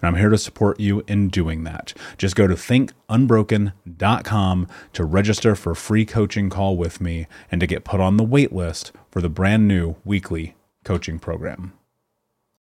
[0.00, 1.92] and I'm here to support you in doing that.
[2.16, 7.66] Just go to thinkunbroken.com to register for a free coaching call with me and to
[7.66, 11.72] get put on the wait list for the brand new weekly coaching program.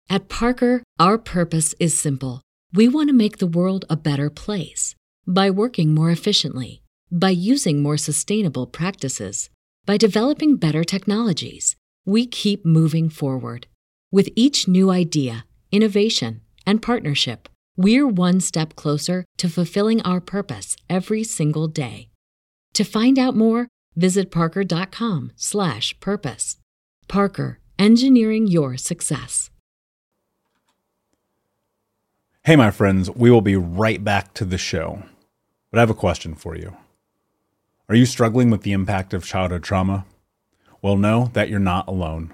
[0.09, 2.41] At Parker, our purpose is simple.
[2.73, 4.93] We want to make the world a better place
[5.25, 9.49] by working more efficiently, by using more sustainable practices,
[9.85, 11.75] by developing better technologies.
[12.05, 13.65] We keep moving forward.
[14.11, 20.75] With each new idea, innovation, and partnership, we're one step closer to fulfilling our purpose
[20.89, 22.09] every single day.
[22.73, 26.57] To find out more, visit parker.com/purpose.
[27.07, 29.51] Parker, engineering your success.
[32.43, 35.03] Hey my friends, we will be right back to the show.
[35.71, 36.77] But I have a question for you.
[37.89, 40.05] Are you struggling with the impact of childhood trauma?
[40.81, 42.33] Well, know that you're not alone.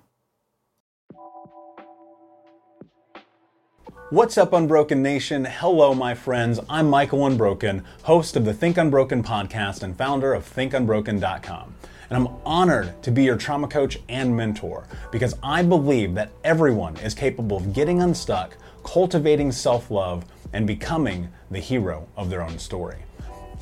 [4.11, 5.45] What's up, Unbroken Nation?
[5.45, 6.59] Hello, my friends.
[6.69, 11.75] I'm Michael Unbroken, host of the Think Unbroken podcast and founder of ThinkUnbroken.com.
[12.09, 16.97] And I'm honored to be your trauma coach and mentor because I believe that everyone
[16.97, 22.59] is capable of getting unstuck, cultivating self love, and becoming the hero of their own
[22.59, 23.05] story.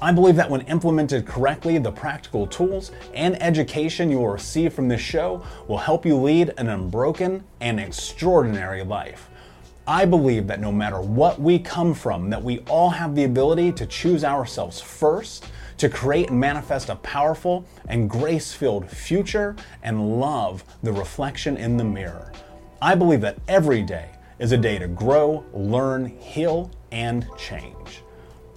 [0.02, 4.88] I believe that when implemented correctly, the practical tools and education you will receive from
[4.88, 9.28] this show will help you lead an unbroken and extraordinary life.
[9.89, 13.72] I believe that no matter what we come from, that we all have the ability
[13.72, 20.63] to choose ourselves first, to create and manifest a powerful and grace-filled future and love
[20.83, 22.31] the reflection in the mirror.
[22.79, 28.03] I believe that every day is a day to grow, learn, heal, and change.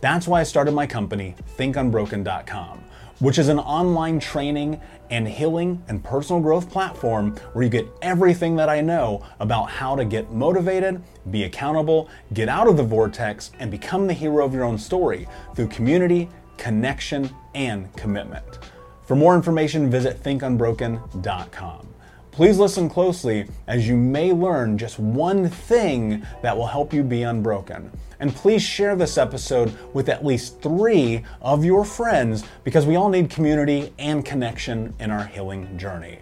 [0.02, 2.84] That's why I started my company, thinkunbroken.com,
[3.22, 8.56] which is an online training and healing and personal growth platform where you get everything
[8.56, 11.00] that I know about how to get motivated,
[11.30, 15.28] be accountable, get out of the vortex, and become the hero of your own story
[15.54, 18.58] through community, connection, and commitment.
[19.06, 21.91] For more information, visit thinkunbroken.com.
[22.32, 27.24] Please listen closely as you may learn just one thing that will help you be
[27.24, 27.90] unbroken.
[28.20, 33.10] And please share this episode with at least three of your friends because we all
[33.10, 36.20] need community and connection in our healing journey.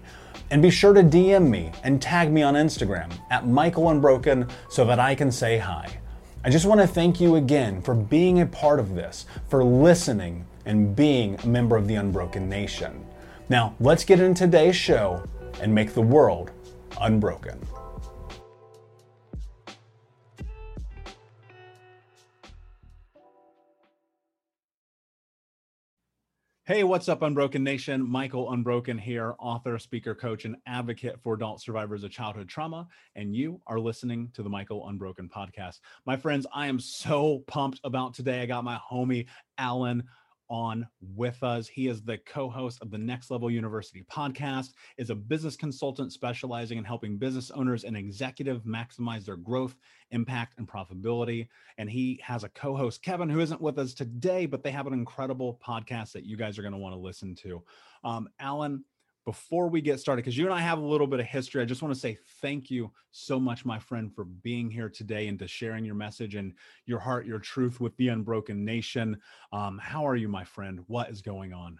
[0.51, 4.85] And be sure to DM me and tag me on Instagram at Michael Unbroken so
[4.87, 6.01] that I can say hi.
[6.43, 10.45] I just want to thank you again for being a part of this, for listening,
[10.67, 13.07] and being a member of the Unbroken Nation.
[13.49, 15.23] Now, let's get into today's show
[15.61, 16.51] and make the world
[17.01, 17.61] unbroken.
[26.71, 28.09] Hey, what's up, Unbroken Nation?
[28.09, 32.87] Michael Unbroken here, author, speaker, coach, and advocate for adult survivors of childhood trauma.
[33.17, 35.81] And you are listening to the Michael Unbroken podcast.
[36.07, 38.41] My friends, I am so pumped about today.
[38.43, 39.27] I got my homie,
[39.59, 40.05] Alan,
[40.51, 41.69] on with us.
[41.69, 46.77] He is the co-host of the Next Level University podcast, is a business consultant specializing
[46.77, 49.77] in helping business owners and executive maximize their growth,
[50.11, 51.49] impact, and profitability.
[51.79, 54.93] And he has a co-host, Kevin, who isn't with us today, but they have an
[54.93, 57.63] incredible podcast that you guys are going to want to listen to.
[58.05, 58.85] Um, Alan,
[59.31, 61.65] before we get started, because you and I have a little bit of history, I
[61.65, 65.39] just want to say thank you so much, my friend, for being here today and
[65.39, 66.53] to sharing your message and
[66.85, 69.17] your heart, your truth with the unbroken nation.
[69.53, 70.81] Um, how are you, my friend?
[70.89, 71.79] What is going on?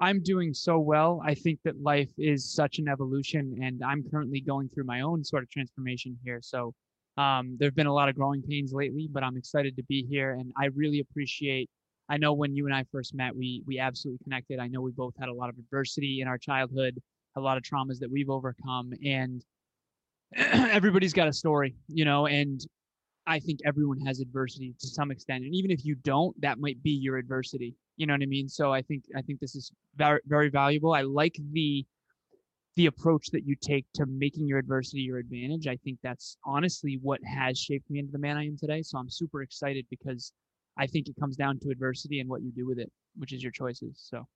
[0.00, 1.22] I'm doing so well.
[1.24, 5.22] I think that life is such an evolution, and I'm currently going through my own
[5.22, 6.40] sort of transformation here.
[6.42, 6.74] So
[7.16, 10.04] um, there have been a lot of growing pains lately, but I'm excited to be
[10.10, 11.70] here, and I really appreciate
[12.10, 14.58] I know when you and I first met, we we absolutely connected.
[14.58, 17.00] I know we both had a lot of adversity in our childhood,
[17.36, 19.44] a lot of traumas that we've overcome, and
[20.36, 22.26] everybody's got a story, you know.
[22.26, 22.60] And
[23.28, 26.82] I think everyone has adversity to some extent, and even if you don't, that might
[26.82, 27.76] be your adversity.
[27.96, 28.48] You know what I mean?
[28.48, 30.92] So I think I think this is very very valuable.
[30.92, 31.86] I like the
[32.74, 35.68] the approach that you take to making your adversity your advantage.
[35.68, 38.82] I think that's honestly what has shaped me into the man I am today.
[38.82, 40.32] So I'm super excited because
[40.76, 43.42] I think it comes down to adversity and what you do with it, which is
[43.42, 44.00] your choices.
[44.02, 44.26] So.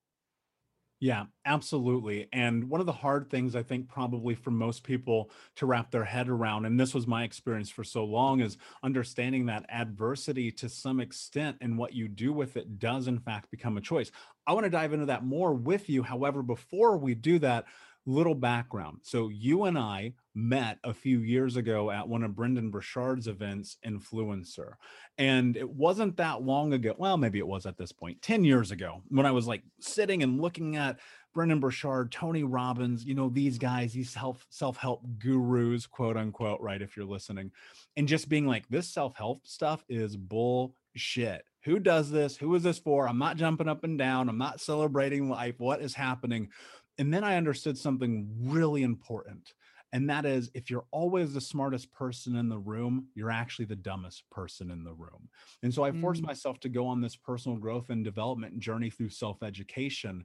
[1.00, 2.28] Yeah, absolutely.
[2.32, 6.04] And one of the hard things I think probably for most people to wrap their
[6.04, 10.68] head around, and this was my experience for so long, is understanding that adversity to
[10.68, 14.12] some extent and what you do with it does in fact become a choice.
[14.46, 16.02] I want to dive into that more with you.
[16.02, 17.66] However, before we do that,
[18.06, 18.98] little background.
[19.02, 23.78] So you and I met a few years ago at one of Brendon Burchard's events,
[23.86, 24.74] Influencer.
[25.16, 26.94] And it wasn't that long ago.
[26.98, 30.22] Well, maybe it was at this point, 10 years ago, when I was like sitting
[30.22, 30.98] and looking at
[31.34, 36.80] Brendon Burchard, Tony Robbins, you know, these guys, these self self-help gurus, quote unquote, right?
[36.80, 37.50] If you're listening,
[37.96, 41.44] and just being like, this self-help stuff is bullshit.
[41.64, 42.36] Who does this?
[42.36, 43.08] Who is this for?
[43.08, 44.28] I'm not jumping up and down.
[44.28, 45.54] I'm not celebrating life.
[45.58, 46.50] What is happening?
[46.98, 49.54] And then I understood something really important.
[49.92, 53.76] And that is if you're always the smartest person in the room, you're actually the
[53.76, 55.28] dumbest person in the room.
[55.62, 56.26] And so I forced mm.
[56.26, 60.24] myself to go on this personal growth and development journey through self education.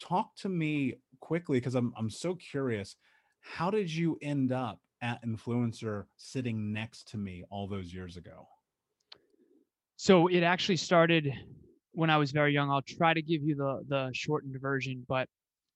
[0.00, 2.94] Talk to me quickly because I'm, I'm so curious.
[3.40, 8.46] How did you end up at Influencer sitting next to me all those years ago?
[9.96, 11.32] So it actually started
[11.92, 12.70] when I was very young.
[12.70, 15.28] I'll try to give you the the shortened version, but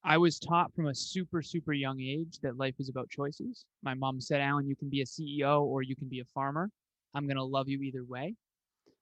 [0.07, 3.65] I was taught from a super, super young age that life is about choices.
[3.81, 6.69] My mom said, Alan, you can be a CEO or you can be a farmer.
[7.15, 8.35] I'm going to love you either way.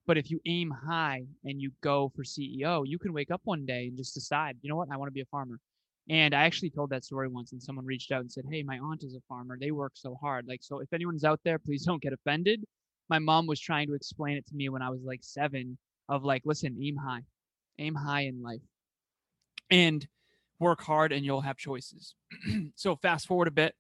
[0.08, 3.66] But if you aim high and you go for CEO, you can wake up one
[3.66, 5.60] day and just decide, you know what, I want to be a farmer.
[6.10, 8.78] And I actually told that story once, and someone reached out and said, Hey, my
[8.80, 9.58] aunt is a farmer.
[9.60, 10.46] They work so hard.
[10.48, 12.64] Like, so if anyone's out there, please don't get offended.
[13.10, 15.78] My mom was trying to explain it to me when I was like seven
[16.08, 17.24] of like, listen, aim high,
[17.80, 18.62] aim high in life.
[19.70, 20.06] And
[20.64, 22.16] work hard and you'll have choices.
[22.76, 23.76] so fast forward a bit.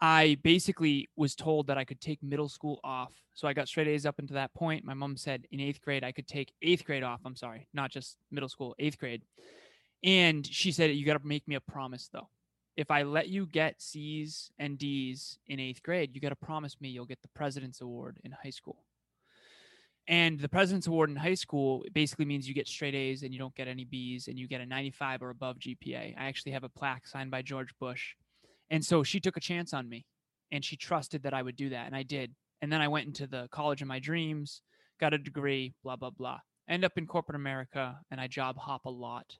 [0.00, 3.12] I basically was told that I could take middle school off.
[3.34, 4.84] So I got straight A's up until that point.
[4.84, 7.20] My mom said in eighth grade I could take eighth grade off.
[7.24, 9.22] I'm sorry, not just middle school, eighth grade.
[10.02, 12.28] And she said, You got to make me a promise though.
[12.76, 16.80] If I let you get C's and D's in eighth grade, you got to promise
[16.80, 18.84] me you'll get the President's Award in high school.
[20.10, 23.38] And the President's Award in high school basically means you get straight A's and you
[23.38, 26.18] don't get any B's and you get a 95 or above GPA.
[26.18, 28.16] I actually have a plaque signed by George Bush.
[28.70, 30.04] And so she took a chance on me
[30.50, 31.86] and she trusted that I would do that.
[31.86, 32.34] And I did.
[32.60, 34.62] And then I went into the college of my dreams,
[34.98, 36.40] got a degree, blah, blah, blah.
[36.68, 39.36] end up in corporate America and I job hop a lot.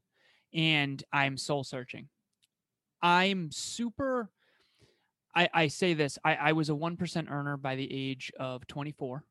[0.55, 2.09] And I'm soul searching.
[3.03, 4.31] I'm super.
[5.35, 9.25] I, I say this I, I was a 1% earner by the age of 24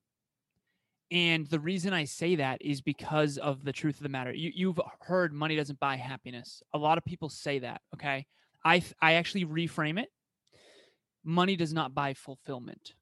[1.12, 4.32] and the reason I say that is because of the truth of the matter.
[4.32, 6.62] You, you've heard money doesn't buy happiness.
[6.74, 7.82] A lot of people say that.
[7.96, 8.28] Okay.
[8.64, 10.10] I, I actually reframe it.
[11.24, 12.94] Money does not buy fulfillment,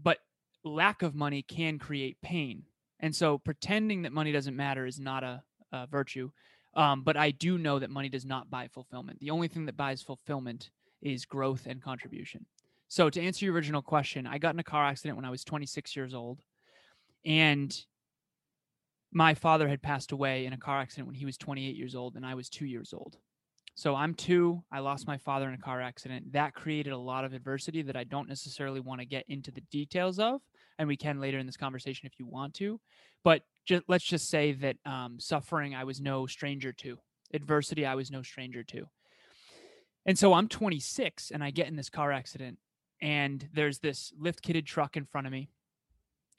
[0.00, 0.18] but
[0.64, 2.64] lack of money can create pain.
[3.00, 6.30] And so pretending that money doesn't matter is not a, a virtue.
[6.74, 9.20] Um, but I do know that money does not buy fulfillment.
[9.20, 10.70] The only thing that buys fulfillment
[11.00, 12.46] is growth and contribution.
[12.88, 15.44] So to answer your original question, I got in a car accident when I was
[15.44, 16.40] 26 years old.
[17.24, 17.76] And
[19.12, 22.16] my father had passed away in a car accident when he was 28 years old
[22.16, 23.16] and I was two years old.
[23.74, 24.64] So I'm two.
[24.72, 26.32] I lost my father in a car accident.
[26.32, 29.60] That created a lot of adversity that I don't necessarily want to get into the
[29.70, 30.40] details of.
[30.78, 32.80] And we can later in this conversation if you want to.
[33.22, 36.98] But just, let's just say that um, suffering I was no stranger to,
[37.32, 38.88] adversity I was no stranger to.
[40.06, 42.58] And so I'm 26 and I get in this car accident
[43.00, 45.50] and there's this lift kitted truck in front of me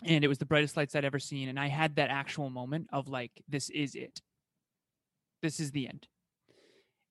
[0.04, 1.50] and it was the brightest lights I'd ever seen.
[1.50, 4.22] And I had that actual moment of like, this is it.
[5.42, 6.08] This is the end.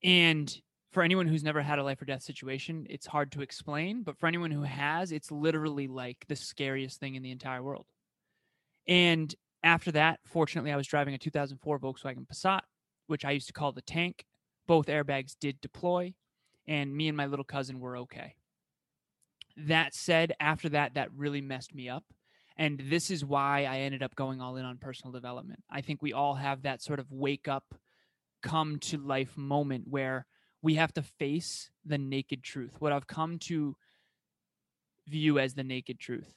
[0.02, 0.54] And
[0.92, 4.02] for anyone who's never had a life or death situation, it's hard to explain.
[4.02, 7.86] But for anyone who has, it's literally like the scariest thing in the entire world.
[8.86, 12.60] And after that, fortunately, I was driving a 2004 Volkswagen Passat,
[13.06, 14.24] which I used to call the tank.
[14.66, 16.14] Both airbags did deploy,
[16.66, 18.34] and me and my little cousin were okay.
[19.56, 22.04] That said, after that, that really messed me up.
[22.58, 25.62] And this is why I ended up going all in on personal development.
[25.70, 27.74] I think we all have that sort of wake up,
[28.42, 30.26] come to life moment where
[30.60, 33.76] we have to face the naked truth, what I've come to
[35.06, 36.34] view as the naked truth.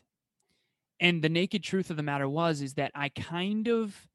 [1.00, 4.08] And the naked truth of the matter was is that I kind of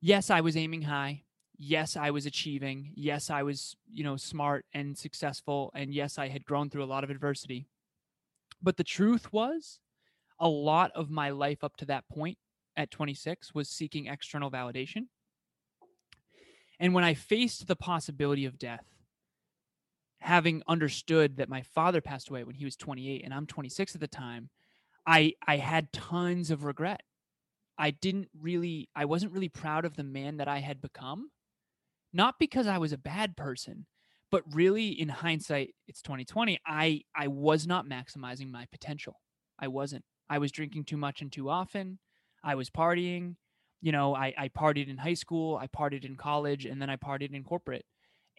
[0.00, 1.24] yes, I was aiming high.
[1.58, 2.92] Yes, I was achieving.
[2.94, 6.86] Yes, I was, you know, smart and successful and yes, I had grown through a
[6.86, 7.68] lot of adversity.
[8.62, 9.80] But the truth was
[10.38, 12.38] a lot of my life up to that point
[12.76, 15.06] at 26 was seeking external validation.
[16.78, 18.84] And when I faced the possibility of death,
[20.20, 24.00] having understood that my father passed away when he was 28 and I'm 26 at
[24.00, 24.50] the time,
[25.06, 27.02] I I had tons of regret.
[27.78, 31.30] I didn't really I wasn't really proud of the man that I had become.
[32.12, 33.86] Not because I was a bad person,
[34.30, 39.20] but really in hindsight, it's 2020, I I was not maximizing my potential.
[39.58, 40.04] I wasn't.
[40.28, 41.98] I was drinking too much and too often.
[42.42, 43.36] I was partying.
[43.82, 46.96] You know, I, I partied in high school, I partied in college, and then I
[46.96, 47.84] partied in corporate.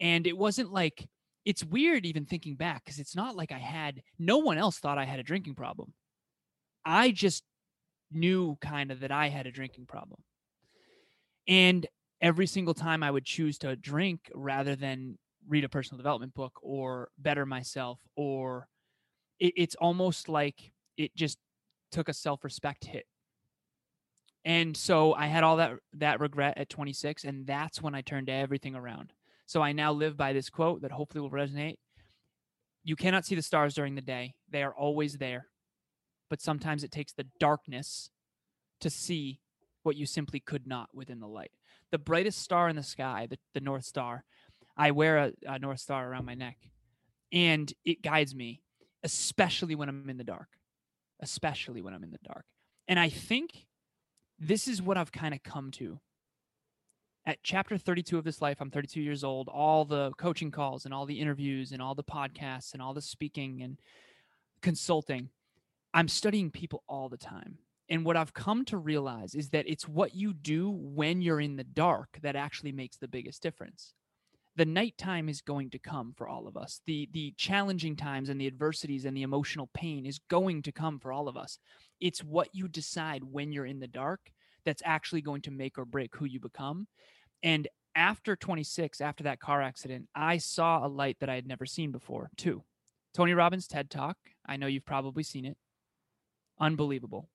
[0.00, 1.08] And it wasn't like,
[1.44, 4.98] it's weird even thinking back because it's not like I had, no one else thought
[4.98, 5.94] I had a drinking problem.
[6.84, 7.44] I just
[8.10, 10.22] knew kind of that I had a drinking problem.
[11.46, 11.86] And
[12.20, 15.18] every single time I would choose to drink rather than
[15.48, 18.68] read a personal development book or better myself, or
[19.38, 21.38] it, it's almost like it just
[21.90, 23.06] took a self-respect hit.
[24.44, 28.30] And so I had all that that regret at 26 and that's when I turned
[28.30, 29.12] everything around.
[29.46, 31.76] So I now live by this quote that hopefully will resonate.
[32.84, 34.34] You cannot see the stars during the day.
[34.50, 35.46] They are always there.
[36.30, 38.10] But sometimes it takes the darkness
[38.80, 39.40] to see
[39.82, 41.50] what you simply could not within the light.
[41.90, 44.24] The brightest star in the sky, the, the North Star,
[44.76, 46.58] I wear a, a North Star around my neck
[47.32, 48.62] and it guides me,
[49.02, 50.57] especially when I'm in the dark
[51.20, 52.44] especially when I'm in the dark.
[52.86, 53.66] And I think
[54.38, 56.00] this is what I've kind of come to.
[57.26, 59.48] At chapter 32 of this life, I'm 32 years old.
[59.48, 63.02] All the coaching calls and all the interviews and all the podcasts and all the
[63.02, 63.78] speaking and
[64.62, 65.28] consulting,
[65.92, 67.58] I'm studying people all the time.
[67.90, 71.56] And what I've come to realize is that it's what you do when you're in
[71.56, 73.94] the dark that actually makes the biggest difference
[74.58, 76.80] the nighttime is going to come for all of us.
[76.84, 80.98] The the challenging times and the adversities and the emotional pain is going to come
[80.98, 81.58] for all of us.
[82.00, 84.20] It's what you decide when you're in the dark
[84.64, 86.88] that's actually going to make or break who you become.
[87.44, 91.64] And after 26, after that car accident, I saw a light that I had never
[91.64, 92.64] seen before, too.
[93.14, 94.16] Tony Robbins TED Talk.
[94.44, 95.56] I know you've probably seen it.
[96.60, 97.28] Unbelievable.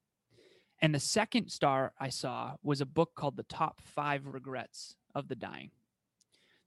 [0.81, 5.29] And the second star I saw was a book called The Top Five Regrets of
[5.29, 5.71] the Dying.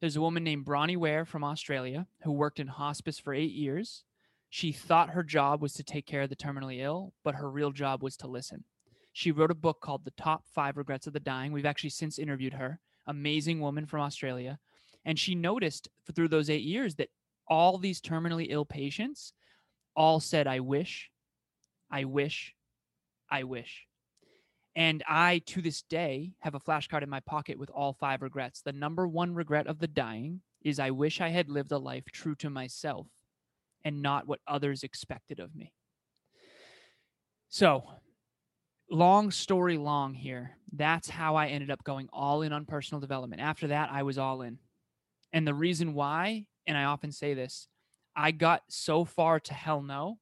[0.01, 4.05] There's a woman named Bronnie Ware from Australia who worked in hospice for eight years.
[4.51, 7.73] She thought her job was to take care of the terminally ill, but her real
[7.73, 8.65] job was to listen.
[9.13, 11.51] She wrote a book called The Top Five Regrets of the Dying.
[11.51, 14.59] We've actually since interviewed her, amazing woman from Australia.
[15.07, 17.09] And she noticed through those eight years that
[17.49, 19.33] all these terminally ill patients
[19.95, 21.11] all said, I wish,
[21.91, 22.55] I wish,
[23.31, 23.86] I wish.
[24.77, 28.61] And I, to this day, have a flashcard in my pocket with all five regrets.
[28.61, 32.05] The number one regret of the dying is I wish I had lived a life
[32.13, 33.07] true to myself
[33.87, 35.73] and not what others expected of me.
[37.49, 37.85] So,
[38.91, 40.59] long story long here.
[40.71, 43.41] That's how I ended up going all in on personal development.
[43.41, 44.59] After that, I was all in.
[45.33, 47.67] And the reason why, and I often say this,
[48.15, 50.19] I got so far to hell no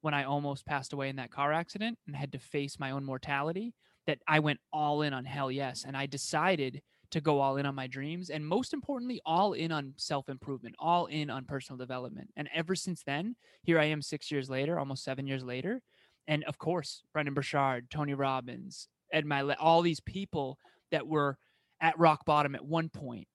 [0.00, 3.04] when I almost passed away in that car accident and had to face my own
[3.04, 3.74] mortality
[4.06, 5.84] that I went all in on hell yes.
[5.86, 9.70] And I decided to go all in on my dreams and most importantly, all in
[9.70, 12.30] on self improvement, all in on personal development.
[12.36, 15.82] And ever since then, here I am six years later, almost seven years later.
[16.28, 20.58] And of course, Brendon Burchard, Tony Robbins, Ed Mylett, all these people
[20.90, 21.38] that were
[21.80, 23.28] at rock bottom at one point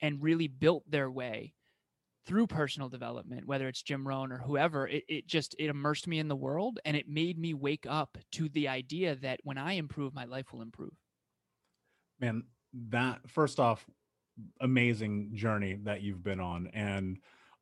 [0.00, 1.52] and really built their way
[2.26, 6.18] through personal development, whether it's Jim Rohn or whoever, it, it just it immersed me
[6.18, 9.72] in the world and it made me wake up to the idea that when I
[9.72, 10.92] improve, my life will improve.
[12.20, 12.44] Man,
[12.90, 13.86] that first off,
[14.60, 16.68] amazing journey that you've been on.
[16.72, 17.18] And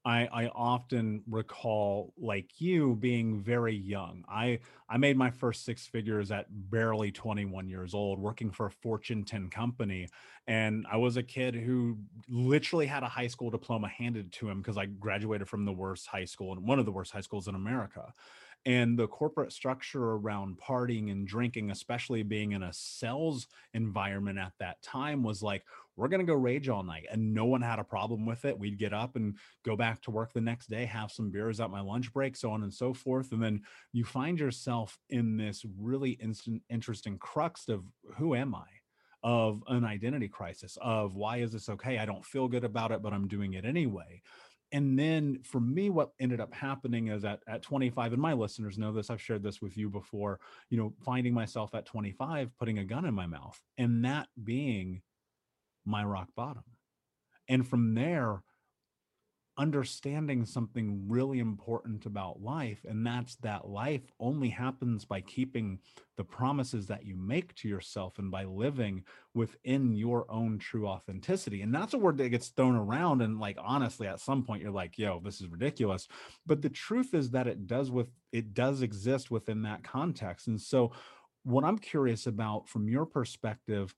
[0.08, 4.24] I, I often recall like you being very young.
[4.26, 8.70] I I made my first six figures at barely 21 years old, working for a
[8.70, 10.08] Fortune 10 company.
[10.46, 14.62] And I was a kid who literally had a high school diploma handed to him
[14.62, 17.46] because I graduated from the worst high school and one of the worst high schools
[17.46, 18.10] in America
[18.66, 24.52] and the corporate structure around partying and drinking especially being in a sales environment at
[24.58, 25.64] that time was like
[25.98, 28.56] we're going to go rage all night and no one had a problem with it.
[28.56, 31.70] We'd get up and go back to work the next day have some beers at
[31.70, 33.62] my lunch break so on and so forth and then
[33.92, 37.84] you find yourself in this really instant interesting crux of
[38.16, 38.64] who am i?
[39.24, 41.98] Of an identity crisis of why is this okay?
[41.98, 44.22] I don't feel good about it but i'm doing it anyway.
[44.70, 48.78] And then for me what ended up happening is at, at 25 and my listeners
[48.78, 50.38] know this i've shared this with you before
[50.70, 55.02] you know finding myself at 25 putting a gun in my mouth and that being
[55.88, 56.64] my rock bottom.
[57.49, 58.42] And from there
[59.59, 65.80] understanding something really important about life and that's that life only happens by keeping
[66.16, 69.02] the promises that you make to yourself and by living
[69.35, 71.62] within your own true authenticity.
[71.62, 74.71] And that's a word that gets thrown around and like honestly at some point you're
[74.71, 76.07] like yo this is ridiculous.
[76.47, 80.47] But the truth is that it does with it does exist within that context.
[80.47, 80.92] And so
[81.45, 83.95] what i'm curious about from your perspective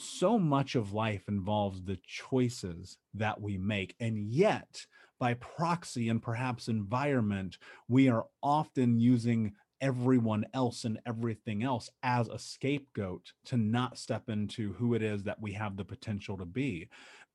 [0.00, 3.94] so much of life involves the choices that we make.
[4.00, 4.86] And yet,
[5.18, 12.28] by proxy and perhaps environment, we are often using everyone else and everything else as
[12.28, 16.44] a scapegoat to not step into who it is that we have the potential to
[16.44, 16.88] be.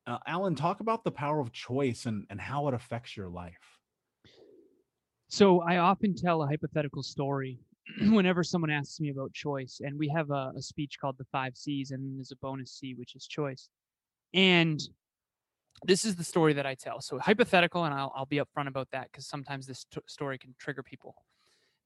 [0.06, 3.78] Uh, Alan, talk about the power of choice and, and how it affects your life.
[5.28, 7.58] So, I often tell a hypothetical story
[8.00, 11.56] whenever someone asks me about choice, and we have a, a speech called the five
[11.56, 13.68] C's, and there's a bonus C, which is choice.
[14.32, 14.80] And
[15.84, 17.00] this is the story that I tell.
[17.00, 20.54] So hypothetical, and I'll, I'll be upfront about that because sometimes this t- story can
[20.58, 21.14] trigger people.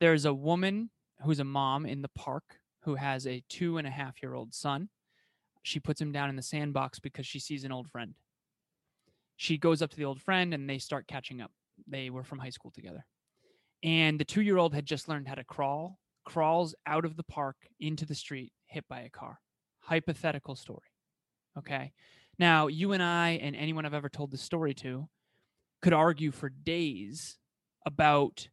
[0.01, 0.91] There's a woman
[1.25, 2.45] who's a mom in the park
[2.83, 4.89] who has a two and a half year old son.
[5.63, 8.15] She puts him down in the sandbox because she sees an old friend.
[9.37, 11.51] She goes up to the old friend and they start catching up.
[11.87, 13.05] They were from high school together
[13.83, 17.23] and the two year old had just learned how to crawl, crawls out of the
[17.25, 19.39] park into the street, hit by a car.
[19.81, 20.93] Hypothetical story.
[21.57, 21.93] Okay.
[22.39, 25.09] Now, you and I, and anyone I've ever told this story to,
[25.83, 27.39] could argue for days
[27.87, 28.49] about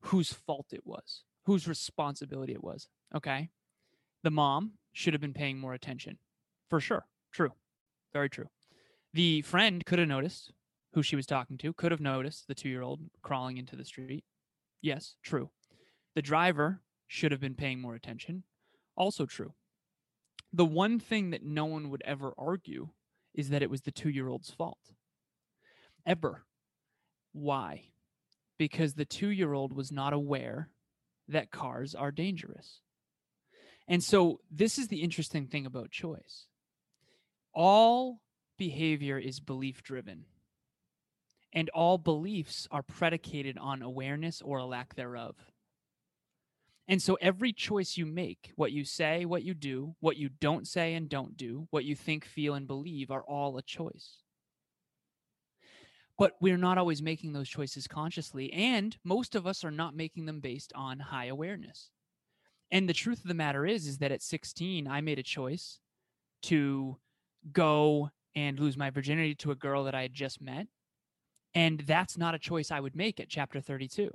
[0.00, 2.88] whose fault it was, whose responsibility it was.
[3.14, 3.50] Okay.
[4.22, 6.18] The mom should have been paying more attention.
[6.68, 7.06] For sure.
[7.32, 7.52] True.
[8.12, 8.48] Very true.
[9.12, 10.52] The friend could have noticed
[10.92, 13.84] who she was talking to, could have noticed the two year old crawling into the
[13.84, 14.24] street.
[14.84, 15.48] Yes, true.
[16.14, 18.42] The driver should have been paying more attention.
[18.94, 19.54] Also true.
[20.52, 22.90] The one thing that no one would ever argue
[23.32, 24.92] is that it was the two year old's fault.
[26.04, 26.44] Ever.
[27.32, 27.92] Why?
[28.58, 30.68] Because the two year old was not aware
[31.28, 32.82] that cars are dangerous.
[33.88, 36.46] And so, this is the interesting thing about choice.
[37.54, 38.20] All
[38.58, 40.26] behavior is belief driven
[41.54, 45.36] and all beliefs are predicated on awareness or a lack thereof.
[46.88, 50.66] And so every choice you make, what you say, what you do, what you don't
[50.66, 54.18] say and don't do, what you think, feel, and believe are all a choice.
[56.18, 58.52] But we're not always making those choices consciously.
[58.52, 61.90] And most of us are not making them based on high awareness.
[62.70, 65.80] And the truth of the matter is, is that at 16, I made a choice
[66.42, 66.98] to
[67.52, 70.66] go and lose my virginity to a girl that I had just met
[71.54, 74.10] and that's not a choice I would make at chapter 32.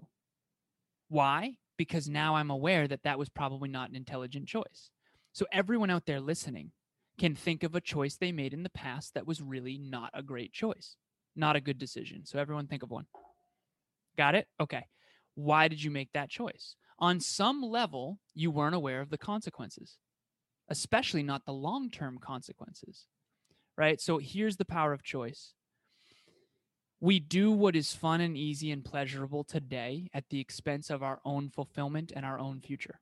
[1.07, 1.55] Why?
[1.77, 4.89] Because now I'm aware that that was probably not an intelligent choice.
[5.31, 6.71] So everyone out there listening
[7.17, 10.23] can think of a choice they made in the past that was really not a
[10.23, 10.95] great choice,
[11.35, 12.25] not a good decision.
[12.25, 13.05] So everyone think of one.
[14.17, 14.47] Got it?
[14.59, 14.85] Okay.
[15.35, 16.75] Why did you make that choice?
[16.99, 19.97] On some level, you weren't aware of the consequences,
[20.67, 23.05] especially not the long term consequences,
[23.77, 24.01] right?
[24.01, 25.53] So here's the power of choice
[27.01, 31.19] we do what is fun and easy and pleasurable today at the expense of our
[31.23, 32.99] own fulfillment and our own future.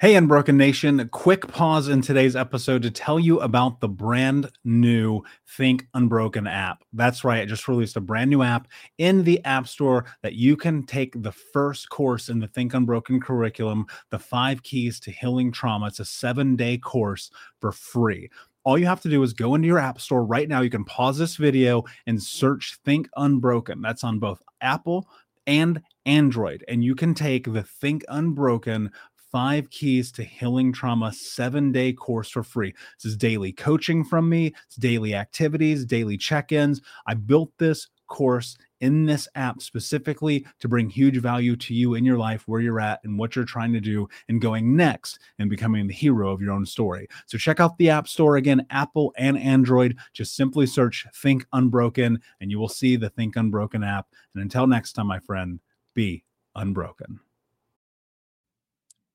[0.00, 4.50] Hey, Unbroken Nation, a quick pause in today's episode to tell you about the brand
[4.64, 6.82] new Think Unbroken app.
[6.92, 8.66] That's right, I just released a brand new app
[8.98, 13.20] in the App Store that you can take the first course in the Think Unbroken
[13.20, 15.86] curriculum, The Five Keys to Healing Trauma.
[15.86, 18.30] It's a seven day course for free
[18.64, 20.62] all you have to do is go into your app store right now.
[20.62, 23.80] You can pause this video and search Think Unbroken.
[23.82, 25.06] That's on both Apple
[25.46, 26.64] and Android.
[26.68, 28.90] And you can take the Think Unbroken
[29.30, 32.72] five keys to healing trauma seven day course for free.
[32.96, 36.80] This is daily coaching from me, it's daily activities, daily check ins.
[37.06, 42.04] I built this course in this app specifically to bring huge value to you in
[42.04, 45.48] your life, where you're at, and what you're trying to do, and going next and
[45.48, 47.08] becoming the hero of your own story.
[47.24, 49.96] So check out the App Store again, Apple and Android.
[50.12, 54.08] Just simply search Think Unbroken, and you will see the Think Unbroken app.
[54.34, 55.60] And until next time, my friend,
[55.94, 57.20] be unbroken.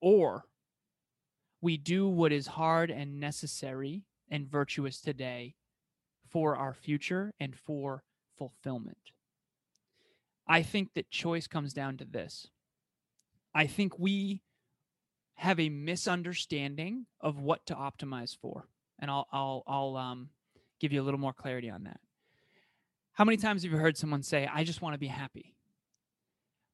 [0.01, 0.45] Or
[1.61, 4.01] we do what is hard and necessary
[4.31, 5.53] and virtuous today
[6.27, 8.03] for our future and for
[8.35, 8.97] fulfillment.
[10.49, 12.47] I think that choice comes down to this.
[13.53, 14.41] I think we
[15.35, 18.67] have a misunderstanding of what to optimize for.
[18.99, 20.29] And I'll I'll I'll um
[20.79, 21.99] give you a little more clarity on that.
[23.13, 25.55] How many times have you heard someone say, I just want to be happy?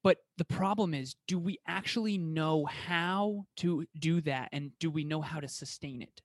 [0.04, 4.50] But the problem is, do we actually know how to do that?
[4.52, 6.22] And do we know how to sustain it?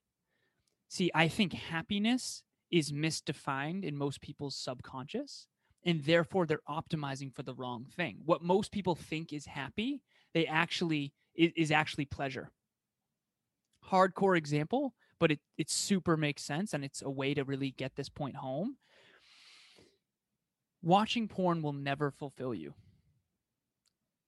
[0.89, 5.47] See, I think happiness is misdefined in most people's subconscious
[5.85, 8.19] and therefore they're optimizing for the wrong thing.
[8.25, 12.51] What most people think is happy they actually is, actually pleasure.
[13.91, 17.95] Hardcore example but it, it super makes sense and it's a way to really get
[17.95, 18.77] this point home.
[20.83, 22.73] Watching porn will never fulfill you.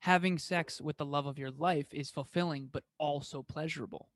[0.00, 4.10] Having sex with the love of your life is fulfilling but also pleasurable.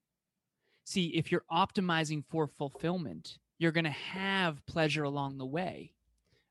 [0.85, 5.93] See if you're optimizing for fulfillment you're going to have pleasure along the way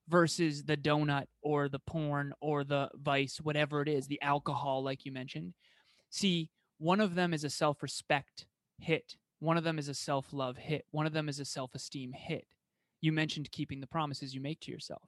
[0.07, 5.05] versus the donut or the porn or the vice, whatever it is, the alcohol, like
[5.05, 5.53] you mentioned.
[6.09, 8.45] See, one of them is a self respect
[8.79, 11.73] hit, one of them is a self love hit, one of them is a self
[11.73, 12.47] esteem hit.
[13.01, 15.03] You mentioned keeping the promises you make to yourself.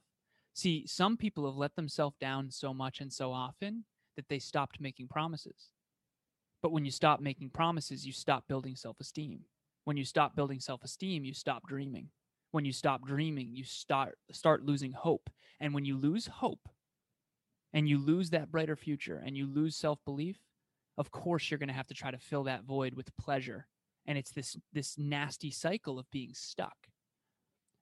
[0.53, 4.81] See, some people have let themselves down so much and so often that they stopped
[4.81, 5.69] making promises.
[6.61, 9.41] But when you stop making promises, you stop building self esteem.
[9.83, 12.09] When you stop building self esteem, you stop dreaming.
[12.51, 15.29] When you stop dreaming, you start start losing hope.
[15.59, 16.69] And when you lose hope
[17.73, 20.37] and you lose that brighter future and you lose self-belief,
[20.97, 23.67] of course you're going to have to try to fill that void with pleasure.
[24.05, 26.87] And it's this this nasty cycle of being stuck.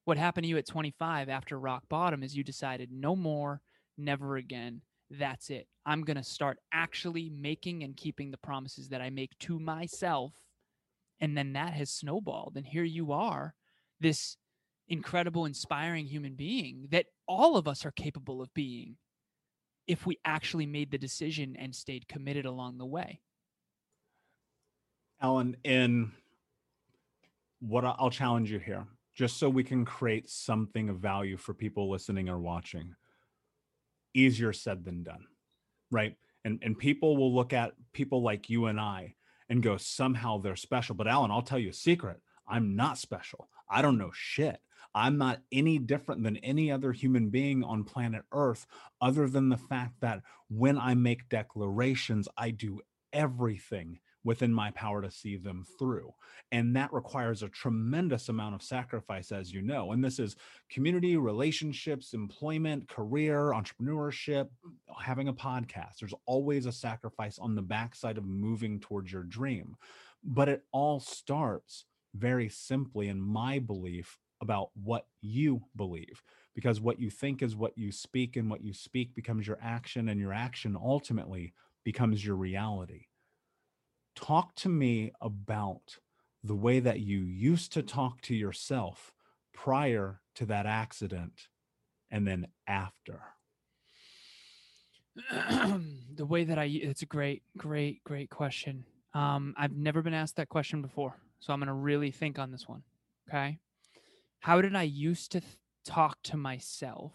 [0.05, 3.61] What happened to you at 25 after rock bottom is you decided no more,
[3.97, 4.81] never again.
[5.09, 5.67] That's it.
[5.85, 10.33] I'm going to start actually making and keeping the promises that I make to myself
[11.19, 13.55] and then that has snowballed and here you are
[13.99, 14.37] this
[14.87, 18.97] incredible inspiring human being that all of us are capable of being
[19.87, 23.19] if we actually made the decision and stayed committed along the way
[25.21, 26.11] alan in
[27.59, 31.89] what i'll challenge you here just so we can create something of value for people
[31.89, 32.95] listening or watching
[34.13, 35.25] easier said than done
[35.89, 39.15] right and and people will look at people like you and i
[39.49, 40.95] and go, somehow they're special.
[40.95, 42.17] But Alan, I'll tell you a secret.
[42.47, 43.49] I'm not special.
[43.69, 44.59] I don't know shit.
[44.95, 48.65] I'm not any different than any other human being on planet Earth,
[49.01, 52.79] other than the fact that when I make declarations, I do
[53.11, 56.11] everything within my power to see them through.
[56.51, 59.91] And that requires a tremendous amount of sacrifice, as you know.
[59.91, 60.35] And this is
[60.69, 64.47] community, relationships, employment, career, entrepreneurship,
[64.99, 65.99] having a podcast.
[65.99, 69.75] There's always a sacrifice on the backside of moving towards your dream.
[70.23, 76.21] But it all starts very simply, in my belief, about what you believe
[76.53, 80.07] because what you think is what you speak and what you speak becomes your action
[80.07, 81.51] and your action ultimately
[81.83, 83.07] becomes your reality.
[84.15, 85.97] Talk to me about
[86.43, 89.15] the way that you used to talk to yourself
[89.51, 91.47] prior to that accident
[92.11, 93.21] and then after.
[96.15, 98.85] The way that i it's a great great great question.
[99.13, 102.51] Um, i've never been asked that question before so i'm going to really think on
[102.51, 102.83] this one
[103.29, 103.59] okay
[104.39, 105.53] how did i used to th-
[105.85, 107.13] talk to myself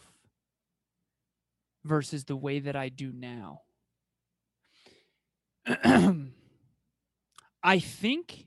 [1.85, 3.63] versus the way that i do now
[7.63, 8.47] I think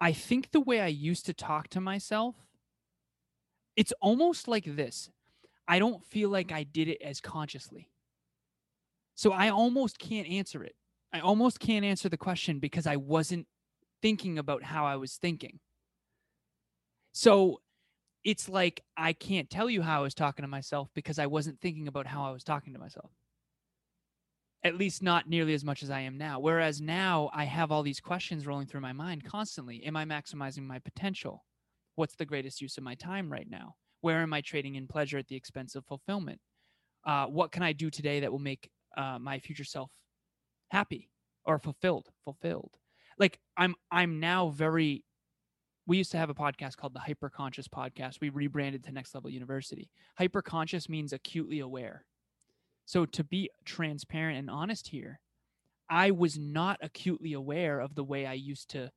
[0.00, 2.34] I think the way I used to talk to myself
[3.74, 5.08] it's almost like this.
[5.66, 7.88] I don't feel like I did it as consciously.
[9.14, 10.74] So I almost can't answer it.
[11.12, 13.46] I almost can't answer the question because I wasn't
[14.02, 15.60] thinking about how I was thinking.
[17.12, 17.60] So
[18.24, 21.60] it's like I can't tell you how I was talking to myself because I wasn't
[21.60, 23.10] thinking about how I was talking to myself
[24.64, 26.38] at least not nearly as much as I am now.
[26.38, 29.82] Whereas now I have all these questions rolling through my mind constantly.
[29.84, 31.44] Am I maximizing my potential?
[31.96, 33.74] What's the greatest use of my time right now?
[34.02, 36.40] Where am I trading in pleasure at the expense of fulfillment?
[37.04, 39.90] Uh, what can I do today that will make uh, my future self
[40.70, 41.10] happy
[41.44, 42.06] or fulfilled?
[42.24, 42.76] Fulfilled.
[43.18, 45.04] Like I'm, I'm now very
[45.86, 48.20] we used to have a podcast called the Hyperconscious Podcast.
[48.20, 49.90] We rebranded to Next Level University.
[50.20, 52.04] Hyperconscious means acutely aware.
[52.84, 55.20] So to be transparent and honest here,
[55.88, 58.90] I was not acutely aware of the way I used to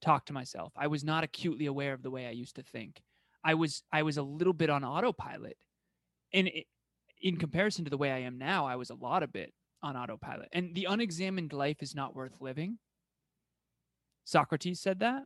[0.00, 0.72] talk to myself.
[0.76, 3.02] I was not acutely aware of the way I used to think.
[3.44, 5.56] I was I was a little bit on autopilot.
[6.32, 6.66] And it,
[7.20, 9.52] in comparison to the way I am now, I was a lot of bit
[9.82, 10.48] on autopilot.
[10.52, 12.78] And the unexamined life is not worth living.
[14.24, 15.22] Socrates said that.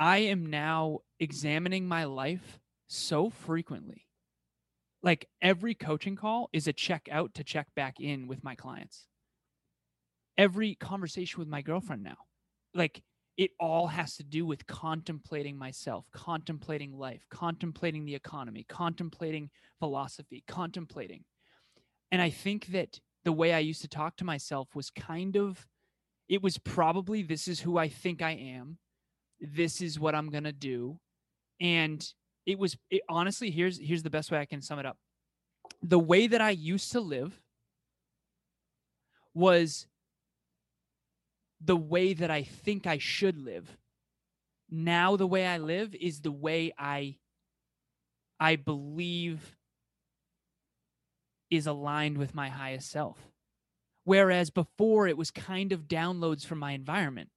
[0.00, 2.58] I am now examining my life
[2.88, 4.06] so frequently.
[5.02, 9.06] Like every coaching call is a check out to check back in with my clients.
[10.38, 12.16] Every conversation with my girlfriend now,
[12.74, 13.02] like
[13.36, 20.44] it all has to do with contemplating myself, contemplating life, contemplating the economy, contemplating philosophy,
[20.48, 21.24] contemplating.
[22.10, 25.66] And I think that the way I used to talk to myself was kind of,
[26.26, 28.78] it was probably this is who I think I am
[29.40, 30.98] this is what I'm going to do.
[31.60, 32.06] And
[32.46, 34.96] it was it, honestly, here's here's the best way I can sum it up.
[35.82, 37.40] The way that I used to live
[39.34, 39.86] was
[41.60, 43.76] the way that I think I should live.
[44.70, 47.16] Now the way I live is the way I
[48.38, 49.56] I believe
[51.50, 53.18] is aligned with my highest self.
[54.04, 57.28] Whereas before it was kind of downloads from my environment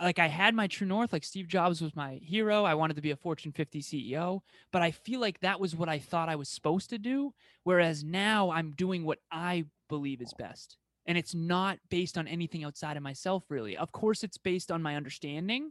[0.00, 2.64] like I had my true north, like Steve Jobs was my hero.
[2.64, 4.40] I wanted to be a Fortune 50 CEO,
[4.72, 7.32] but I feel like that was what I thought I was supposed to do.
[7.62, 10.76] Whereas now I'm doing what I believe is best.
[11.06, 13.76] And it's not based on anything outside of myself, really.
[13.76, 15.70] Of course, it's based on my understanding,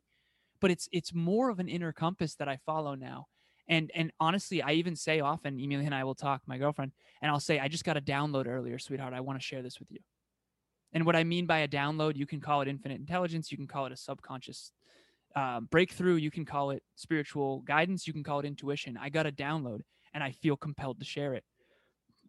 [0.62, 3.28] but it's it's more of an inner compass that I follow now.
[3.68, 7.32] And and honestly, I even say often, Emilia and I will talk, my girlfriend, and
[7.32, 9.14] I'll say, I just got a download earlier, sweetheart.
[9.14, 10.00] I want to share this with you.
[10.94, 13.68] And what I mean by a download, you can call it infinite intelligence, you can
[13.68, 14.72] call it a subconscious
[15.36, 18.98] uh, breakthrough, you can call it spiritual guidance, you can call it intuition.
[19.02, 19.82] I got a download
[20.14, 21.44] and I feel compelled to share it.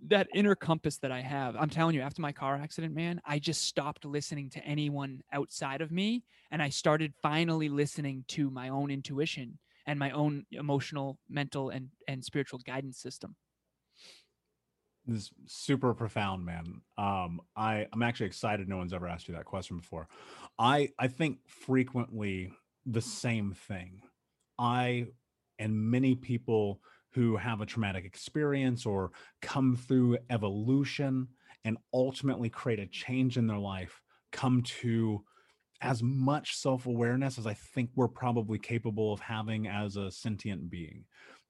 [0.07, 3.39] That inner compass that I have, I'm telling you, after my car accident, man, I
[3.39, 6.25] just stopped listening to anyone outside of me.
[6.51, 11.89] And I started finally listening to my own intuition and my own emotional, mental, and,
[12.09, 13.37] and spiritual guidance system
[15.07, 16.81] this super profound man.
[16.99, 20.09] Um i i'm actually excited no one's ever asked you that question before.
[20.59, 22.53] I i think frequently
[22.87, 24.03] the same thing.
[24.59, 25.07] I
[25.59, 26.81] and many people
[27.13, 31.29] who have a traumatic experience or come through evolution
[31.65, 35.23] and ultimately create a change in their life come to
[35.81, 41.05] as much self-awareness as i think we're probably capable of having as a sentient being.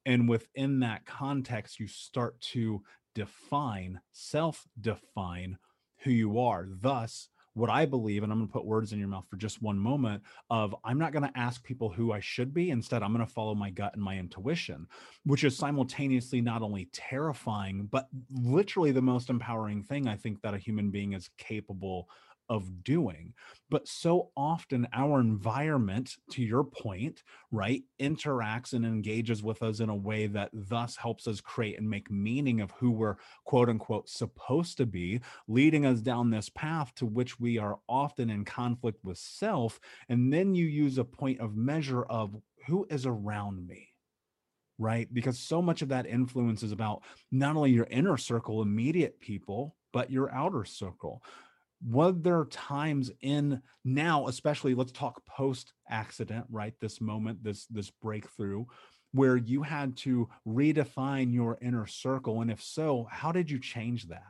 [0.07, 2.83] And within that context you start to
[3.15, 5.59] define, self define
[5.99, 6.67] who you are.
[6.69, 9.63] Thus, what I believe, and I'm going to put words in your mouth for just
[9.63, 12.71] one moment of I'm not going to ask people who I should be.
[12.71, 14.87] Instead, I'm going to follow my gut and my intuition,
[15.25, 20.55] which is simultaneously not only terrifying, but literally the most empowering thing I think that
[20.55, 22.09] a human being is capable
[22.49, 23.35] of doing.
[23.71, 29.89] But so often our environment, to your point, right, interacts and engages with us in
[29.89, 34.09] a way that thus helps us create and make meaning of who we're quote unquote
[34.09, 38.99] supposed to be, leading us down this path to which we are often in conflict
[39.03, 39.81] with self.
[40.09, 43.89] And then you use a point of measure of who is around me
[44.79, 45.13] right?
[45.13, 49.77] Because so much of that influence is about not only your inner circle, immediate people,
[49.93, 51.23] but your outer circle
[51.87, 57.91] were there times in now especially let's talk post accident right this moment this this
[57.91, 58.65] breakthrough
[59.13, 64.09] where you had to redefine your inner circle and if so how did you change
[64.09, 64.23] that?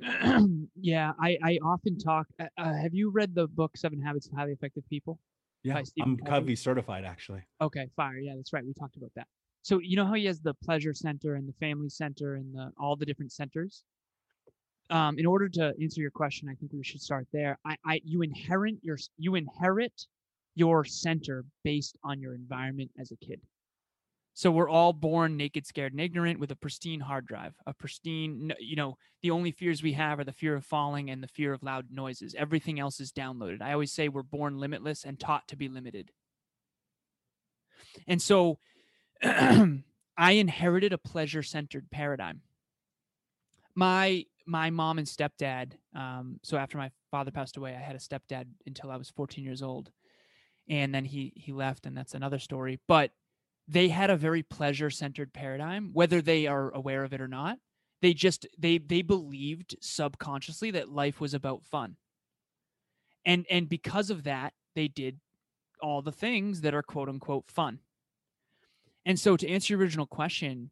[0.74, 4.32] Yeah i i often talk uh, uh, have you read the book seven habits of
[4.32, 5.18] highly effective people
[5.62, 7.42] yeah i'm covey certified actually.
[7.60, 9.26] Okay fire yeah that's right we talked about that.
[9.62, 12.72] So you know how he has the pleasure center and the family center and the
[12.80, 13.84] all the different centers
[14.90, 17.58] um, in order to answer your question, I think we should start there.
[17.64, 20.06] I, I, you inherit your, you inherit
[20.54, 23.40] your center based on your environment as a kid.
[24.34, 28.52] So we're all born naked, scared, and ignorant with a pristine hard drive, a pristine,
[28.58, 31.52] you know, the only fears we have are the fear of falling and the fear
[31.52, 32.34] of loud noises.
[32.38, 33.60] Everything else is downloaded.
[33.60, 36.10] I always say we're born limitless and taught to be limited.
[38.06, 38.58] And so
[39.22, 39.82] I
[40.18, 42.40] inherited a pleasure centered paradigm.
[43.74, 45.74] My my mom and stepdad.
[45.94, 49.44] Um, so after my father passed away, I had a stepdad until I was 14
[49.44, 49.90] years old,
[50.68, 52.80] and then he he left, and that's another story.
[52.88, 53.12] But
[53.68, 57.58] they had a very pleasure centered paradigm, whether they are aware of it or not.
[58.02, 61.96] They just they they believed subconsciously that life was about fun,
[63.24, 65.20] and and because of that, they did
[65.80, 67.78] all the things that are quote unquote fun.
[69.06, 70.70] And so to answer your original question,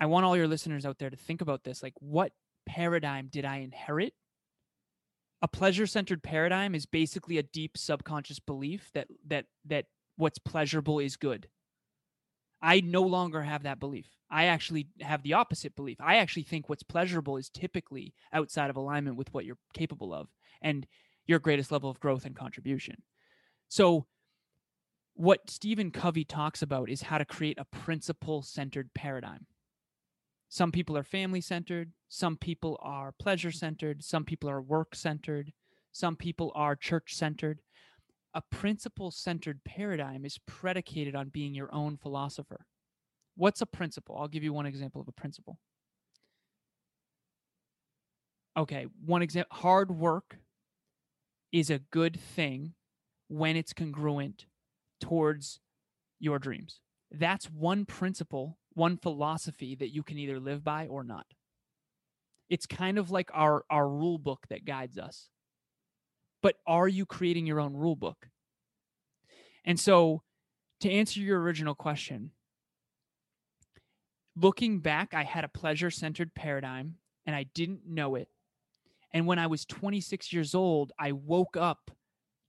[0.00, 1.82] I want all your listeners out there to think about this.
[1.82, 2.32] Like, what
[2.66, 4.14] paradigm did I inherit?
[5.42, 11.16] A pleasure-centered paradigm is basically a deep subconscious belief that that that what's pleasurable is
[11.16, 11.48] good.
[12.62, 14.06] I no longer have that belief.
[14.30, 15.98] I actually have the opposite belief.
[16.00, 20.28] I actually think what's pleasurable is typically outside of alignment with what you're capable of
[20.62, 20.86] and
[21.26, 23.02] your greatest level of growth and contribution.
[23.68, 24.06] So,
[25.14, 29.46] what Stephen Covey talks about is how to create a principle centered paradigm.
[30.48, 35.52] Some people are family centered, some people are pleasure centered, some people are work centered,
[35.92, 37.60] some people are church centered.
[38.34, 42.66] A principle centered paradigm is predicated on being your own philosopher.
[43.34, 44.16] What's a principle?
[44.18, 45.58] I'll give you one example of a principle.
[48.56, 50.38] Okay, one example hard work
[51.52, 52.74] is a good thing
[53.28, 54.46] when it's congruent
[55.00, 55.60] towards
[56.18, 56.80] your dreams.
[57.10, 61.26] That's one principle, one philosophy that you can either live by or not.
[62.48, 65.28] It's kind of like our our rule book that guides us.
[66.42, 68.28] But are you creating your own rule book?
[69.64, 70.22] And so
[70.80, 72.30] to answer your original question,
[74.36, 78.28] looking back, I had a pleasure-centered paradigm and I didn't know it.
[79.12, 81.90] And when I was 26 years old, I woke up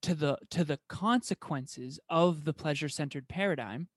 [0.03, 3.87] to the to the consequences of the pleasure-centered paradigm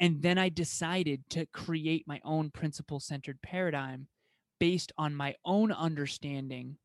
[0.00, 4.08] and then I decided to create my own principle centered paradigm
[4.58, 6.78] based on my own understanding.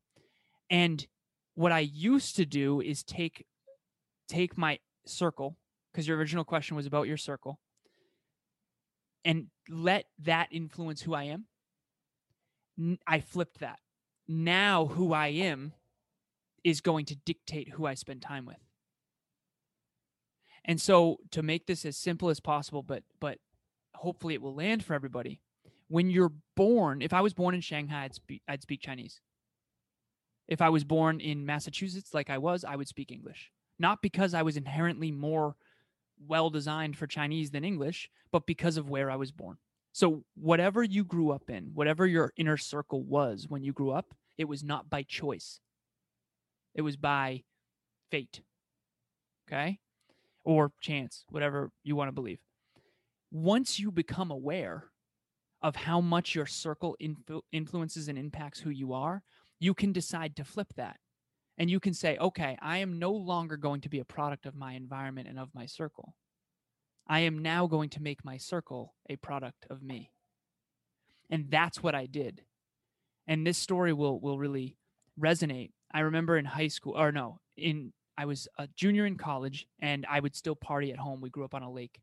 [0.70, 1.06] And
[1.54, 3.46] what I used to do is take
[4.28, 5.56] take my circle
[5.90, 7.58] because your original question was about your circle
[9.24, 11.46] and let that influence who I am.
[13.06, 13.78] I flipped that.
[14.28, 15.72] Now who I am
[16.64, 18.65] is going to dictate who I spend time with.
[20.66, 23.38] And so to make this as simple as possible, but but
[23.94, 25.40] hopefully it will land for everybody.
[25.88, 29.20] When you're born, if I was born in Shanghai, I'd speak, I'd speak Chinese.
[30.48, 33.52] If I was born in Massachusetts, like I was, I would speak English.
[33.78, 35.54] Not because I was inherently more
[36.26, 39.58] well designed for Chinese than English, but because of where I was born.
[39.92, 44.14] So, whatever you grew up in, whatever your inner circle was when you grew up,
[44.36, 45.60] it was not by choice,
[46.74, 47.44] it was by
[48.10, 48.40] fate.
[49.48, 49.78] Okay
[50.46, 52.38] or chance, whatever you want to believe.
[53.32, 54.84] Once you become aware
[55.60, 59.22] of how much your circle influ- influences and impacts who you are,
[59.58, 60.98] you can decide to flip that.
[61.58, 64.54] And you can say, okay, I am no longer going to be a product of
[64.54, 66.14] my environment and of my circle.
[67.08, 70.12] I am now going to make my circle a product of me.
[71.28, 72.42] And that's what I did.
[73.26, 74.76] And this story will will really
[75.18, 75.72] resonate.
[75.92, 80.06] I remember in high school or no, in I was a junior in college and
[80.08, 81.20] I would still party at home.
[81.20, 82.00] We grew up on a lake.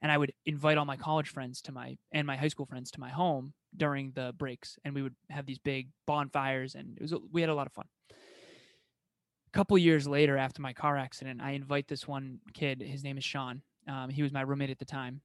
[0.00, 2.90] And I would invite all my college friends to my and my high school friends
[2.92, 7.02] to my home during the breaks and we would have these big bonfires and it
[7.02, 7.86] was we had a lot of fun.
[8.10, 13.18] A couple years later after my car accident, I invite this one kid, his name
[13.18, 13.62] is Sean.
[13.88, 15.22] Um, he was my roommate at the time.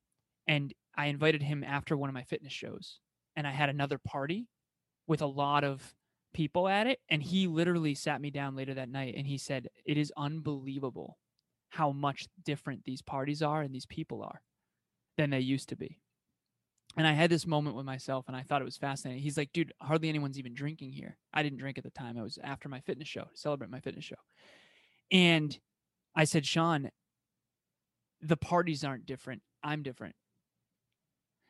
[0.48, 3.00] And I invited him after one of my fitness shows.
[3.36, 4.48] And I had another party
[5.08, 5.94] with a lot of
[6.34, 7.00] people at it.
[7.10, 11.18] And he literally sat me down later that night and he said, It is unbelievable
[11.70, 14.42] how much different these parties are and these people are
[15.18, 16.00] than they used to be.
[16.96, 19.24] And I had this moment with myself and I thought it was fascinating.
[19.24, 21.18] He's like, dude, hardly anyone's even drinking here.
[21.34, 22.18] I didn't drink at the time.
[22.18, 24.16] I was after my fitness show, celebrate my fitness show.
[25.12, 25.58] And
[26.16, 26.90] I said, Sean,
[28.22, 29.42] the parties aren't different.
[29.64, 30.16] I'm different.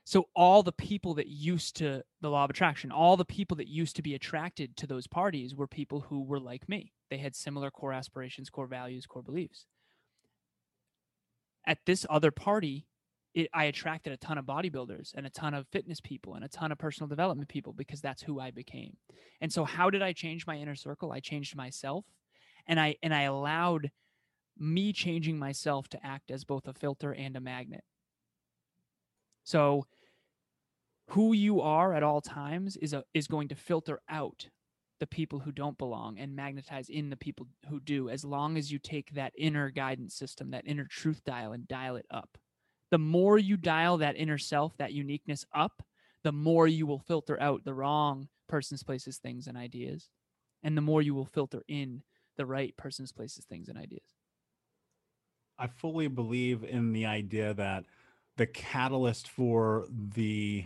[0.05, 3.69] So all the people that used to the law of attraction, all the people that
[3.69, 6.91] used to be attracted to those parties were people who were like me.
[7.09, 9.65] They had similar core aspirations, core values, core beliefs.
[11.65, 12.85] At this other party,
[13.33, 16.49] it, I attracted a ton of bodybuilders and a ton of fitness people and a
[16.49, 18.97] ton of personal development people because that's who I became.
[19.41, 21.11] And so how did I change my inner circle?
[21.11, 22.05] I changed myself
[22.67, 23.89] and I and I allowed
[24.57, 27.83] me changing myself to act as both a filter and a magnet.
[29.43, 29.85] So
[31.09, 34.49] who you are at all times is a is going to filter out
[34.99, 38.71] the people who don't belong and magnetize in the people who do as long as
[38.71, 42.37] you take that inner guidance system that inner truth dial and dial it up.
[42.91, 45.83] The more you dial that inner self that uniqueness up
[46.23, 50.09] the more you will filter out the wrong persons places things and ideas
[50.63, 52.03] and the more you will filter in
[52.37, 54.15] the right persons places things and ideas.
[55.57, 57.85] I fully believe in the idea that
[58.37, 60.65] the catalyst for the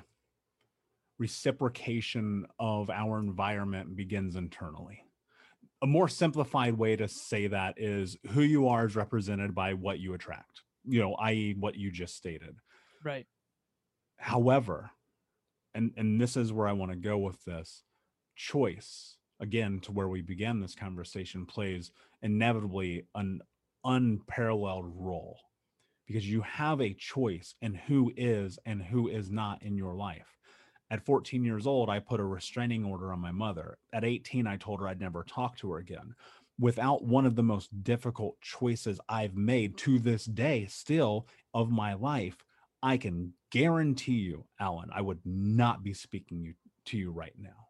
[1.19, 5.03] reciprocation of our environment begins internally.
[5.81, 9.99] a more simplified way to say that is who you are is represented by what
[9.99, 12.55] you attract, you know, i.e., what you just stated.
[13.03, 13.27] Right.
[14.17, 14.89] However,
[15.75, 17.83] and and this is where I want to go with this
[18.35, 21.91] choice again to where we began this conversation plays
[22.23, 23.41] inevitably an
[23.85, 25.37] unparalleled role
[26.07, 30.37] because you have a choice in who is and who is not in your life.
[30.89, 33.77] At 14 years old, I put a restraining order on my mother.
[33.93, 36.15] At 18, I told her I'd never talk to her again.
[36.59, 41.93] Without one of the most difficult choices I've made to this day, still of my
[41.93, 42.37] life,
[42.81, 46.55] I can guarantee you, Alan, I would not be speaking
[46.85, 47.66] to you right now.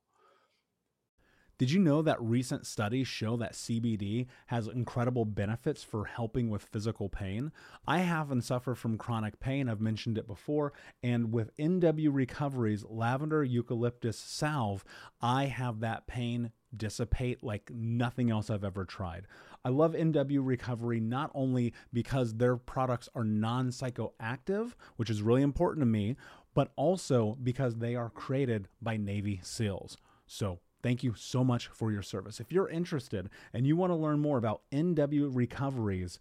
[1.58, 6.62] Did you know that recent studies show that CBD has incredible benefits for helping with
[6.62, 7.52] physical pain?
[7.88, 13.44] I haven't suffered from chronic pain, I've mentioned it before, and with NW Recovery's lavender
[13.44, 14.86] eucalyptus salve,
[15.20, 19.26] I have that pain dissipate like nothing else I've ever tried.
[19.66, 25.42] I love NW Recovery not only because their products are non psychoactive, which is really
[25.42, 26.18] important to me,
[26.54, 29.98] but also because they are created by Navy SEALs.
[30.28, 32.40] So Thank you so much for your service.
[32.40, 36.20] If you're interested and you want to learn more about NW Recovery's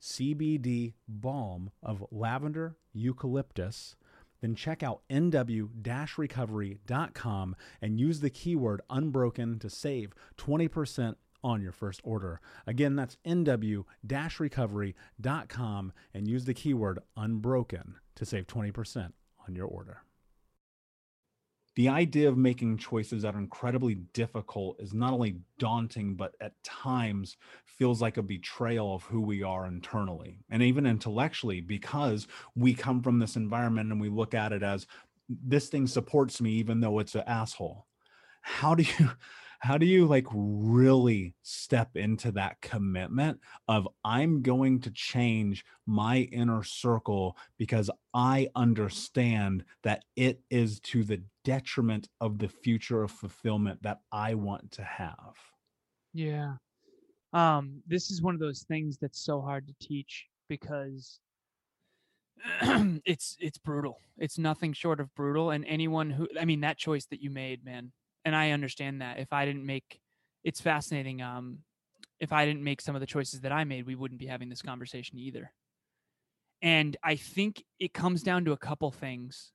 [0.00, 3.96] CBD balm of lavender eucalyptus,
[4.40, 5.68] then check out nw
[6.16, 12.40] recovery.com and use the keyword unbroken to save 20% on your first order.
[12.66, 13.84] Again, that's nw
[14.38, 19.12] recovery.com and use the keyword unbroken to save 20%
[19.46, 20.02] on your order
[21.78, 26.60] the idea of making choices that are incredibly difficult is not only daunting, but at
[26.64, 32.26] times feels like a betrayal of who we are internally and even intellectually, because
[32.56, 34.88] we come from this environment and we look at it as
[35.28, 37.86] this thing supports me, even though it's an asshole.
[38.40, 39.10] How do you?
[39.60, 46.18] How do you like really step into that commitment of i'm going to change my
[46.32, 53.10] inner circle because i understand that it is to the detriment of the future of
[53.10, 55.34] fulfillment that i want to have
[56.14, 56.54] yeah.
[57.32, 61.20] Um this is one of those things that's so hard to teach because
[63.04, 63.98] it's it's brutal.
[64.16, 67.64] It's nothing short of brutal and anyone who i mean that choice that you made
[67.64, 67.92] man
[68.28, 70.00] and I understand that if I didn't make
[70.44, 71.58] it's fascinating um
[72.20, 74.48] if I didn't make some of the choices that I made we wouldn't be having
[74.48, 75.52] this conversation either.
[76.62, 79.52] And I think it comes down to a couple things.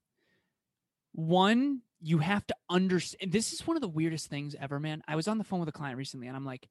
[1.11, 5.03] One, you have to understand this is one of the weirdest things ever, man.
[5.07, 6.67] I was on the phone with a client recently and I'm like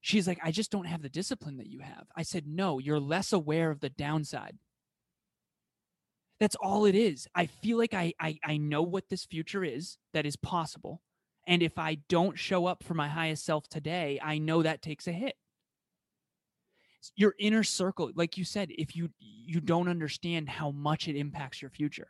[0.00, 2.06] she's like I just don't have the discipline that you have.
[2.16, 4.58] I said, "No, you're less aware of the downside."
[6.40, 7.26] That's all it is.
[7.34, 11.00] I feel like I I I know what this future is that is possible.
[11.46, 15.06] And if I don't show up for my highest self today, I know that takes
[15.06, 15.34] a hit.
[17.16, 21.60] Your inner circle, like you said, if you you don't understand how much it impacts
[21.60, 22.08] your future.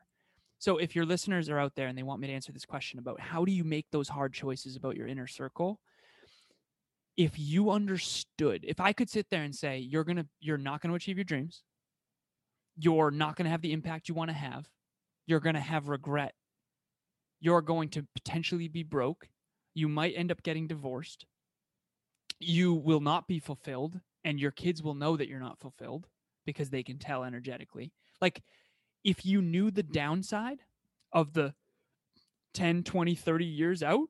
[0.59, 3.01] So if your listeners are out there and they want me to answer this question
[3.01, 5.81] about how do you make those hard choices about your inner circle,
[7.17, 10.81] if you understood, if I could sit there and say you're going to you're not
[10.81, 11.65] going to achieve your dreams,
[12.77, 14.69] you're not going to have the impact you want to have,
[15.27, 16.35] you're going to have regret
[17.45, 19.29] you're going to potentially be broke.
[19.75, 21.27] You might end up getting divorced.
[22.41, 26.07] You will not be fulfilled, and your kids will know that you're not fulfilled
[26.47, 27.93] because they can tell energetically.
[28.23, 28.43] Like,
[29.05, 30.61] if you knew the downside
[31.13, 31.53] of the
[32.55, 34.09] 10, 20, 30 years out,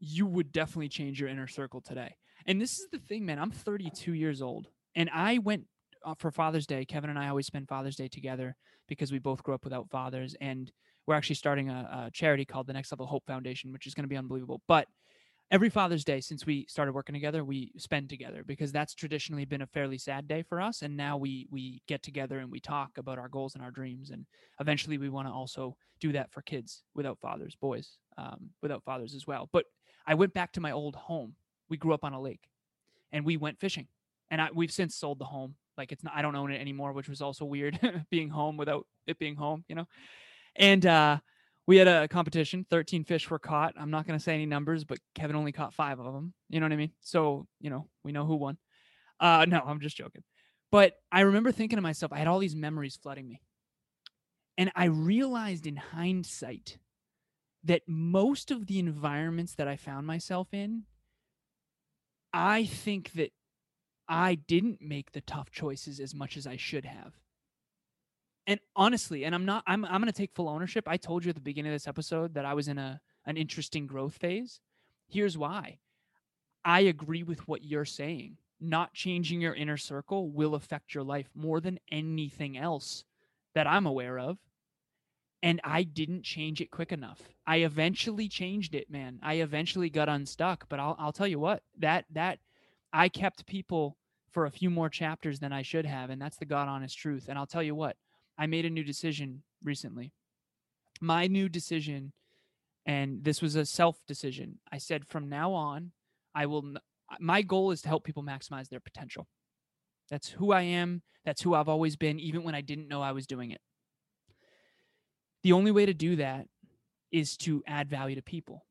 [0.00, 2.16] you would definitely change your inner circle today.
[2.46, 3.38] And this is the thing, man.
[3.38, 5.66] I'm 32 years old, and I went
[6.06, 6.86] uh, for Father's Day.
[6.86, 8.56] Kevin and I always spend Father's Day together
[8.88, 10.34] because we both grew up without fathers.
[10.40, 10.72] And
[11.06, 14.04] we're actually starting a, a charity called the Next Level Hope Foundation, which is going
[14.04, 14.62] to be unbelievable.
[14.68, 14.86] But
[15.50, 19.62] every Father's Day since we started working together, we spend together because that's traditionally been
[19.62, 20.82] a fairly sad day for us.
[20.82, 24.10] And now we we get together and we talk about our goals and our dreams.
[24.10, 24.26] And
[24.60, 29.14] eventually, we want to also do that for kids without fathers, boys um, without fathers
[29.14, 29.48] as well.
[29.52, 29.66] But
[30.06, 31.34] I went back to my old home.
[31.68, 32.48] We grew up on a lake,
[33.12, 33.88] and we went fishing.
[34.30, 35.54] And I, we've since sold the home.
[35.78, 37.78] Like it's not, I don't own it anymore, which was also weird
[38.10, 39.86] being home without it being home, you know.
[40.56, 41.18] And uh,
[41.66, 42.66] we had a competition.
[42.68, 43.74] 13 fish were caught.
[43.78, 46.34] I'm not going to say any numbers, but Kevin only caught five of them.
[46.48, 46.92] You know what I mean?
[47.00, 48.58] So, you know, we know who won.
[49.20, 50.22] Uh, no, I'm just joking.
[50.70, 53.40] But I remember thinking to myself, I had all these memories flooding me.
[54.58, 56.78] And I realized in hindsight
[57.64, 60.84] that most of the environments that I found myself in,
[62.32, 63.32] I think that
[64.08, 67.12] I didn't make the tough choices as much as I should have
[68.46, 70.84] and honestly, and I'm not I'm I'm gonna take full ownership.
[70.86, 73.36] I told you at the beginning of this episode that I was in a an
[73.36, 74.60] interesting growth phase.
[75.08, 75.78] Here's why.
[76.64, 78.38] I agree with what you're saying.
[78.60, 83.04] Not changing your inner circle will affect your life more than anything else
[83.54, 84.38] that I'm aware of.
[85.42, 87.20] And I didn't change it quick enough.
[87.46, 89.18] I eventually changed it, man.
[89.22, 92.38] I eventually got unstuck, but I'll I'll tell you what, that that
[92.92, 93.96] I kept people
[94.30, 97.26] for a few more chapters than I should have, and that's the God honest truth.
[97.28, 97.96] And I'll tell you what,
[98.38, 100.12] I made a new decision recently.
[101.00, 102.12] My new decision,
[102.86, 104.58] and this was a self decision.
[104.70, 105.92] I said from now on,
[106.34, 106.74] I will.
[107.20, 109.28] My goal is to help people maximize their potential.
[110.10, 111.02] That's who I am.
[111.24, 113.60] That's who I've always been, even when I didn't know I was doing it.
[115.42, 116.46] The only way to do that
[117.10, 118.64] is to add value to people.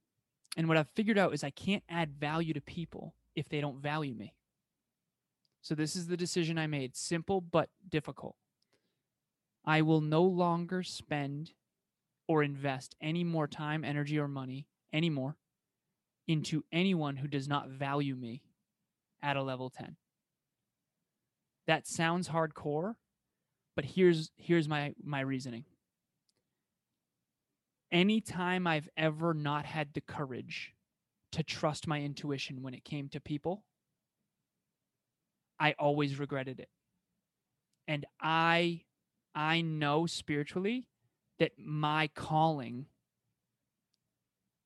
[0.57, 3.82] And what I've figured out is I can't add value to people if they don't
[3.82, 4.34] value me.
[5.62, 8.36] So this is the decision I made simple but difficult.
[9.66, 11.51] I will no longer spend
[12.28, 15.38] or invest any more time, energy, or money anymore
[16.28, 18.41] into anyone who does not value me
[19.22, 19.95] at a level 10.
[21.68, 22.95] That sounds hardcore,
[23.76, 25.66] but here's here's my my reasoning.
[27.91, 30.74] Anytime I've ever not had the courage
[31.34, 33.64] to trust my intuition when it came to people,
[35.59, 36.70] I always regretted it.
[37.88, 38.84] And I
[39.34, 40.86] I know spiritually
[41.39, 42.86] that my calling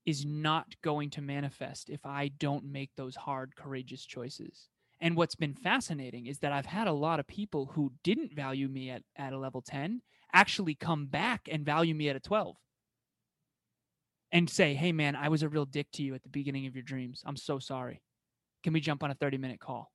[0.05, 4.69] is not going to manifest if I don't make those hard courageous choices.
[5.01, 8.67] And what's been fascinating is that I've had a lot of people who didn't value
[8.67, 10.01] me at, at a level 10
[10.33, 12.55] actually come back and value me at a 12
[14.31, 16.75] and say, hey, man, I was a real dick to you at the beginning of
[16.75, 17.23] your dreams.
[17.25, 18.01] I'm so sorry.
[18.63, 19.91] Can we jump on a 30 minute call?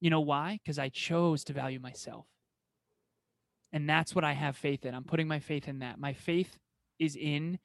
[0.00, 0.58] You know why?
[0.62, 2.26] Because I chose to value myself.
[3.74, 4.94] And that's what I have faith in.
[4.94, 5.98] I'm putting my faith in that.
[5.98, 6.56] My faith
[7.00, 7.58] is in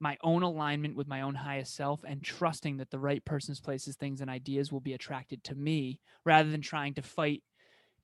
[0.00, 3.94] my own alignment with my own highest self and trusting that the right person's places,
[3.94, 7.42] things, and ideas will be attracted to me rather than trying to fight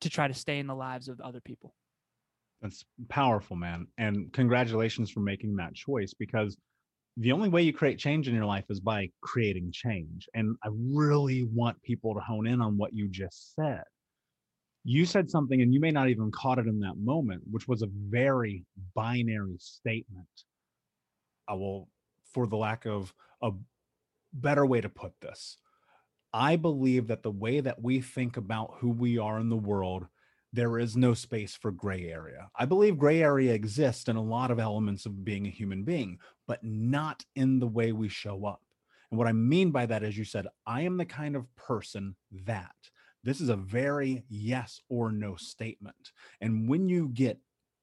[0.01, 1.75] to try to stay in the lives of other people.
[2.61, 3.87] That's powerful, man.
[3.97, 6.55] And congratulations for making that choice because
[7.17, 10.29] the only way you create change in your life is by creating change.
[10.35, 13.85] And I really want people to hone in on what you just said.
[14.85, 17.83] You said something, and you may not even caught it in that moment, which was
[17.83, 18.65] a very
[18.95, 20.29] binary statement.
[21.47, 21.89] I will,
[22.33, 23.13] for the lack of
[23.43, 23.51] a
[24.33, 25.59] better way to put this,
[26.33, 30.07] I believe that the way that we think about who we are in the world
[30.53, 32.49] there is no space for gray area.
[32.57, 36.19] I believe gray area exists in a lot of elements of being a human being,
[36.47, 38.63] but not in the way we show up.
[39.11, 42.17] And what I mean by that is you said, I am the kind of person
[42.47, 42.75] that.
[43.29, 46.13] This is a very yes or no statement.
[46.41, 47.39] And when you get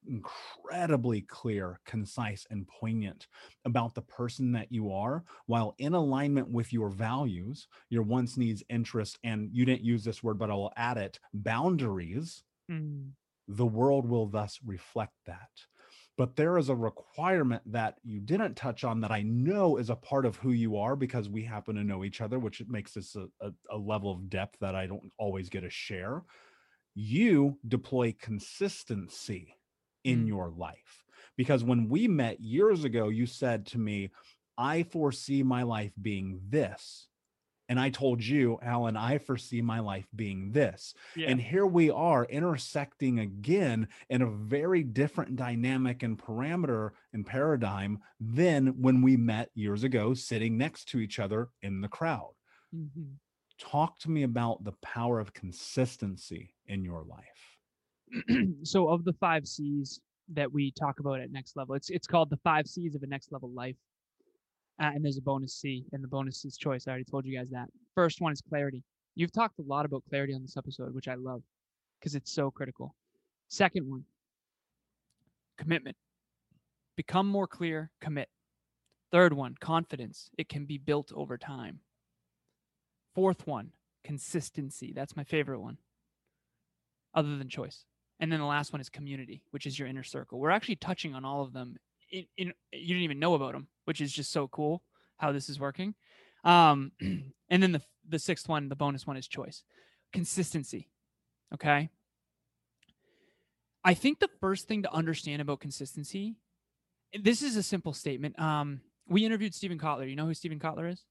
[0.08, 3.28] incredibly clear, concise, and poignant
[3.66, 8.64] about the person that you are, while in alignment with your values, your wants, needs,
[8.70, 13.14] interests, and you didn't use this word, but I'll add it boundaries Mm.
[13.48, 15.50] The world will thus reflect that.
[16.18, 19.96] But there is a requirement that you didn't touch on that I know is a
[19.98, 23.16] part of who you are because we happen to know each other, which makes this
[23.16, 26.24] a, a, a level of depth that I don't always get to share.
[26.94, 29.56] You deploy consistency
[30.06, 30.28] in mm.
[30.28, 31.04] your life.
[31.36, 34.12] Because when we met years ago, you said to me,
[34.58, 37.10] I foresee my life being this.
[37.68, 40.94] And I told you, Alan, I foresee my life being this.
[41.16, 41.30] Yeah.
[41.30, 48.00] And here we are intersecting again in a very different dynamic and parameter and paradigm
[48.20, 52.34] than when we met years ago, sitting next to each other in the crowd.
[52.76, 53.04] Mm-hmm.
[53.58, 58.46] Talk to me about the power of consistency in your life.
[58.64, 60.02] so, of the five C's
[60.34, 63.08] that we talk about at next level, it's it's called the five C's of a
[63.08, 63.76] next level life.
[64.82, 66.88] Uh, and there's a bonus C, and the bonus is choice.
[66.88, 67.70] I already told you guys that.
[67.94, 68.84] First one is clarity.
[69.16, 71.42] You've talked a lot about clarity on this episode, which I love
[72.00, 72.94] because it's so critical.
[73.48, 74.04] Second one,
[75.58, 75.96] commitment.
[76.98, 78.30] Become more clear, commit.
[79.12, 80.30] Third one, confidence.
[80.38, 81.80] It can be built over time.
[83.14, 83.72] Fourth one,
[84.04, 84.92] consistency.
[84.94, 85.78] That's my favorite one,
[87.14, 87.86] other than choice.
[88.20, 90.40] And then the last one is community, which is your inner circle.
[90.40, 91.78] We're actually touching on all of them
[92.16, 94.84] in, in, you didn't even know about them, which is just so cool
[95.18, 95.96] how this is working.
[96.44, 99.64] Um, and then the the sixth one, the bonus one is choice,
[100.14, 100.90] consistency.
[101.54, 101.90] Okay.
[103.84, 106.36] I think the first thing to understand about consistency,
[107.20, 108.40] this is a simple statement.
[108.40, 110.10] Um, we interviewed Steven Kotler.
[110.10, 111.04] You know who Steven Kotler is?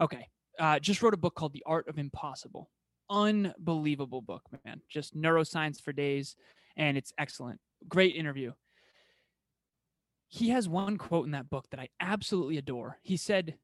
[0.00, 0.28] Okay.
[0.58, 2.70] Uh, just wrote a book called The Art of Impossible.
[3.08, 4.80] Unbelievable book, man.
[4.90, 6.36] Just neuroscience for days,
[6.76, 7.60] and it's excellent.
[7.88, 8.52] Great interview
[10.28, 12.98] he has one quote in that book that I absolutely adore.
[13.02, 13.56] He said,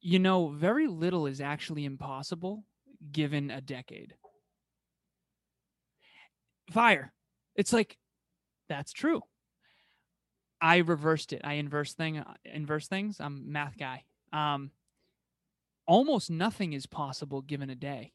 [0.00, 2.64] you know, very little is actually impossible
[3.10, 4.14] given a decade.
[6.70, 7.12] Fire.
[7.56, 7.98] It's like
[8.68, 9.22] that's true.
[10.60, 11.42] I reversed it.
[11.44, 13.20] I inverse thing inverse things.
[13.20, 14.04] I'm math guy.
[14.32, 14.70] Um
[15.86, 18.12] almost nothing is possible given a day.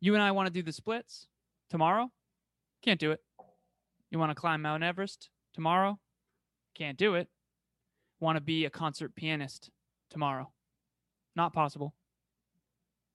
[0.00, 1.26] You and I want to do the splits
[1.70, 2.10] tomorrow?
[2.82, 3.20] Can't do it.
[4.12, 5.98] You want to climb Mount Everest tomorrow?
[6.74, 7.28] Can't do it.
[8.20, 9.70] Want to be a concert pianist
[10.10, 10.52] tomorrow?
[11.34, 11.94] Not possible.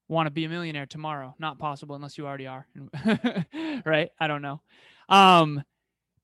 [0.08, 1.36] Want to be a millionaire tomorrow?
[1.38, 2.66] Not possible unless you already are.
[3.86, 4.10] right?
[4.20, 4.62] I don't know.
[5.08, 5.64] Um,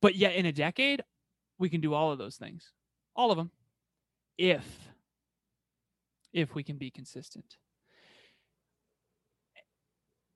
[0.01, 1.03] but yet in a decade,
[1.59, 2.71] we can do all of those things.
[3.15, 3.51] All of them.
[4.39, 4.65] If
[6.33, 7.57] if we can be consistent.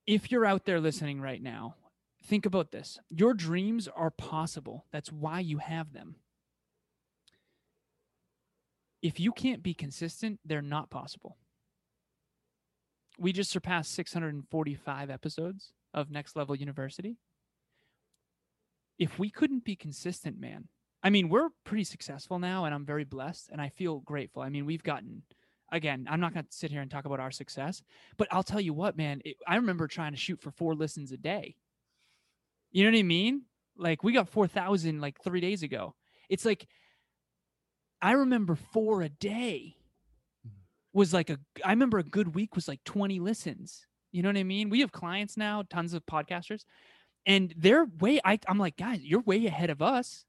[0.06, 1.74] If you're out there listening right now,
[2.28, 2.99] think about this.
[3.09, 4.86] Your dreams are possible.
[4.91, 6.15] That's why you have them.
[9.01, 11.38] If you can't be consistent, they're not possible.
[13.17, 17.17] We just surpassed 645 episodes of Next Level University.
[18.99, 20.67] If we couldn't be consistent, man,
[21.03, 24.41] I mean, we're pretty successful now, and I'm very blessed, and I feel grateful.
[24.41, 25.23] I mean, we've gotten
[25.71, 27.84] again, I'm not going to sit here and talk about our success,
[28.17, 31.11] but I'll tell you what, man, it, I remember trying to shoot for four listens
[31.11, 31.55] a day.
[32.72, 33.43] You know what I mean?
[33.78, 35.95] Like we got 4,000 like three days ago.
[36.30, 36.68] It's like,
[38.01, 39.76] I remember four a day
[40.93, 43.86] was like a, I remember a good week was like 20 listens.
[44.11, 44.70] You know what I mean?
[44.70, 46.63] We have clients now, tons of podcasters,
[47.26, 50.26] and they're way, I, I'm like, guys, you're way ahead of us.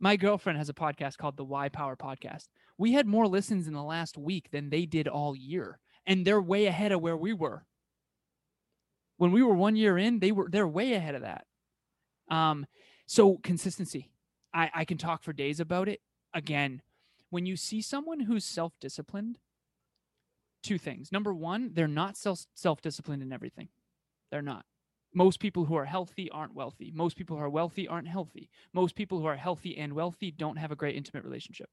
[0.00, 2.46] My girlfriend has a podcast called the Why Power Podcast
[2.78, 6.42] we had more listens in the last week than they did all year and they're
[6.42, 7.64] way ahead of where we were
[9.18, 11.44] when we were one year in they were they're way ahead of that
[12.32, 12.66] um
[13.06, 14.10] so consistency.
[14.52, 16.00] I i can talk for days about it.
[16.34, 16.82] Again
[17.30, 19.38] when you see someone who's self-disciplined
[20.62, 21.10] two things.
[21.12, 23.68] Number one they're not self self-disciplined in everything.
[24.30, 24.64] They're not.
[25.14, 26.90] Most people who are healthy aren't wealthy.
[26.94, 28.48] Most people who are wealthy aren't healthy.
[28.72, 31.68] Most people who are healthy and wealthy don't have a great intimate relationship.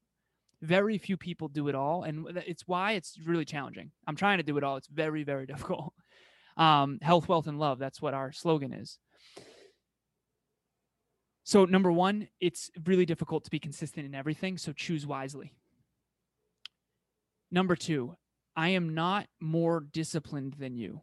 [0.60, 3.92] Very few people do it all and it's why it's really challenging.
[4.06, 4.76] I'm trying to do it all.
[4.76, 5.94] It's very very difficult.
[6.56, 8.98] Um, health wealth and love that's what our slogan is
[11.44, 15.52] so number one it's really difficult to be consistent in everything so choose wisely.
[17.50, 18.16] Number two
[18.56, 21.02] i am not more disciplined than you.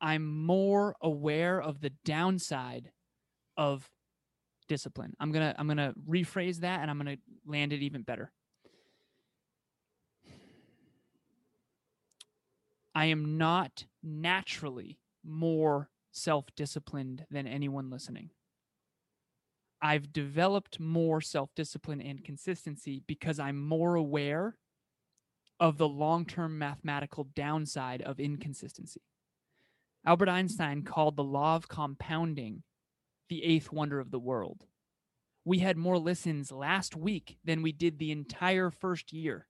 [0.00, 2.90] I'm more aware of the downside
[3.56, 3.88] of
[4.68, 5.14] discipline.
[5.20, 8.32] I'm gonna i'm gonna rephrase that and i'm gonna land it even better.
[12.94, 18.30] I am not naturally more self disciplined than anyone listening.
[19.82, 24.56] I've developed more self discipline and consistency because I'm more aware
[25.58, 29.02] of the long term mathematical downside of inconsistency.
[30.06, 32.62] Albert Einstein called the law of compounding
[33.28, 34.66] the eighth wonder of the world.
[35.44, 39.48] We had more listens last week than we did the entire first year.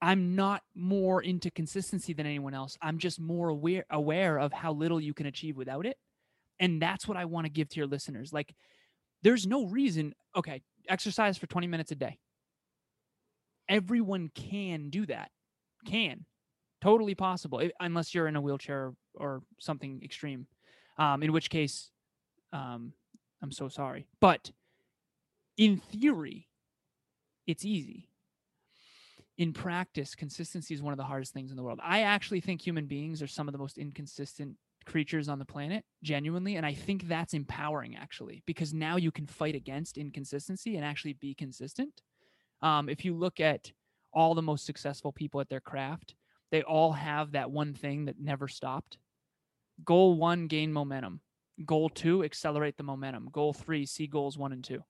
[0.00, 2.76] I'm not more into consistency than anyone else.
[2.82, 5.96] I'm just more aware aware of how little you can achieve without it.
[6.60, 8.32] And that's what I want to give to your listeners.
[8.32, 8.54] Like
[9.22, 12.18] there's no reason, okay, exercise for 20 minutes a day.
[13.68, 15.30] Everyone can do that.
[15.86, 16.24] Can.
[16.80, 20.46] Totally possible unless you're in a wheelchair or something extreme.
[20.96, 21.90] Um, in which case
[22.52, 22.92] um,
[23.42, 24.06] I'm so sorry.
[24.20, 24.50] But
[25.56, 26.48] in theory,
[27.46, 28.08] it's easy
[29.38, 31.78] in practice, consistency is one of the hardest things in the world.
[31.82, 34.56] I actually think human beings are some of the most inconsistent
[34.88, 36.56] creatures on the planet, genuinely.
[36.56, 41.12] And I think that's empowering, actually, because now you can fight against inconsistency and actually
[41.12, 42.02] be consistent.
[42.62, 43.70] Um, if you look at
[44.12, 46.16] all the most successful people at their craft,
[46.50, 48.98] they all have that one thing that never stopped.
[49.84, 51.20] Goal one, gain momentum.
[51.64, 53.28] Goal two, accelerate the momentum.
[53.30, 54.82] Goal three, see goals one and two.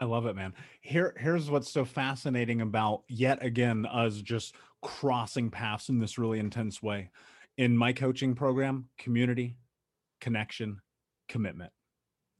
[0.00, 0.54] I love it, man.
[0.80, 6.38] Here, here's what's so fascinating about yet again us just crossing paths in this really
[6.38, 7.10] intense way.
[7.58, 9.56] In my coaching program, community,
[10.20, 10.80] connection,
[11.28, 11.72] commitment.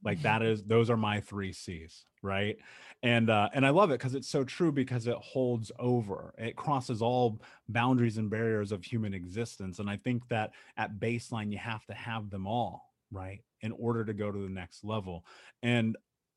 [0.03, 2.57] Like that is those are my three C's, right?
[3.03, 6.33] And uh, and I love it because it's so true because it holds over.
[6.39, 7.39] It crosses all
[7.69, 9.77] boundaries and barriers of human existence.
[9.77, 13.41] And I think that at baseline you have to have them all, right?
[13.61, 15.23] In order to go to the next level.
[15.61, 15.95] And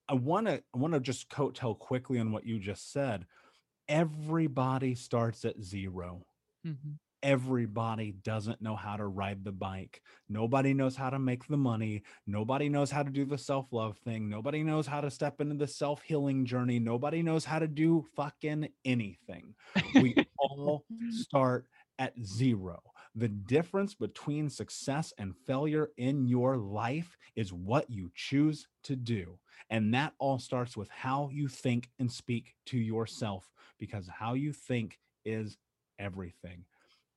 [0.08, 3.26] I want to I want to just coat tell quickly on what you just said.
[3.88, 6.24] Everybody starts at 0
[6.66, 6.90] mm-hmm.
[7.22, 10.00] everybody doesn't know how to ride the bike.
[10.28, 12.02] Nobody knows how to make the money.
[12.26, 14.28] Nobody knows how to do the self love thing.
[14.28, 16.78] Nobody knows how to step into the self healing journey.
[16.78, 19.54] Nobody knows how to do fucking anything.
[19.94, 21.66] We all start
[21.98, 22.82] at zero.
[23.16, 29.38] The difference between success and failure in your life is what you choose to do.
[29.70, 33.48] And that all starts with how you think and speak to yourself
[33.78, 35.56] because how you think is
[35.98, 36.64] everything.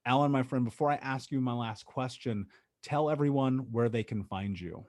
[0.06, 2.46] Alan, my friend, before I ask you my last question,
[2.84, 4.86] tell everyone where they can find you.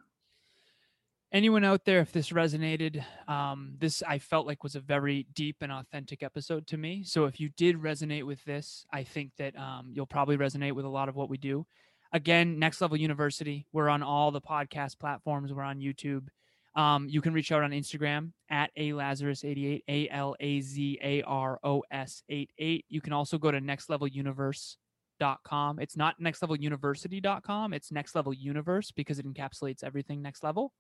[1.31, 5.57] Anyone out there, if this resonated, um, this I felt like was a very deep
[5.61, 7.03] and authentic episode to me.
[7.05, 10.87] So if you did resonate with this, I think that um, you'll probably resonate with
[10.87, 11.67] a lot of what we do.
[12.15, 13.67] Again, Next Level University.
[13.73, 15.53] We're on all the podcast platforms.
[15.53, 16.29] We're on YouTube.
[16.75, 20.99] Um, you can reach out on Instagram at a Lazaros 88, A L A Z
[21.03, 22.87] A R O S 88.
[22.89, 24.79] You can also go to Next Level Universe.
[25.21, 27.73] It's not nextleveluniversity.com.
[27.75, 30.73] It's next level universe because it encapsulates everything next level.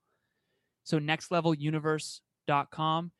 [0.89, 3.12] So nextleveluniverse.com.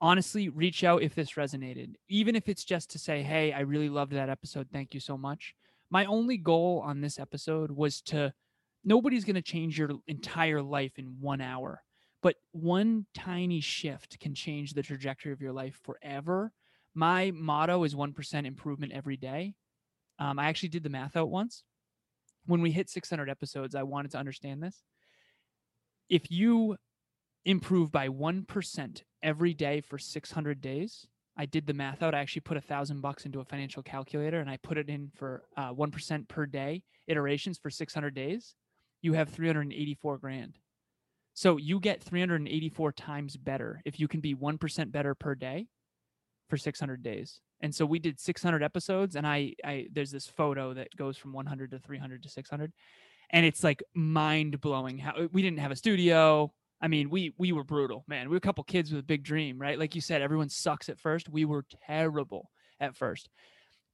[0.00, 3.88] Honestly, reach out if this resonated, even if it's just to say, Hey, I really
[3.88, 4.66] loved that episode.
[4.72, 5.54] Thank you so much.
[5.90, 8.34] My only goal on this episode was to
[8.82, 11.84] nobody's going to change your entire life in one hour,
[12.20, 16.50] but one tiny shift can change the trajectory of your life forever.
[16.94, 19.54] My motto is 1% improvement every day.
[20.18, 21.62] Um, I actually did the math out once.
[22.46, 24.82] When we hit 600 episodes, I wanted to understand this.
[26.10, 26.76] If you
[27.44, 32.14] improve by 1% every day for 600 days, I did the math out.
[32.14, 35.10] I actually put a thousand bucks into a financial calculator and I put it in
[35.14, 38.54] for uh, 1% per day iterations for 600 days.
[39.02, 40.58] You have 384 grand.
[41.34, 45.66] So you get 384 times better if you can be 1% better per day
[46.48, 50.74] for 600 days and so we did 600 episodes and I, I there's this photo
[50.74, 52.72] that goes from 100 to 300 to 600
[53.30, 57.52] and it's like mind blowing how we didn't have a studio i mean we we
[57.52, 60.00] were brutal man we were a couple kids with a big dream right like you
[60.00, 62.50] said everyone sucks at first we were terrible
[62.80, 63.28] at first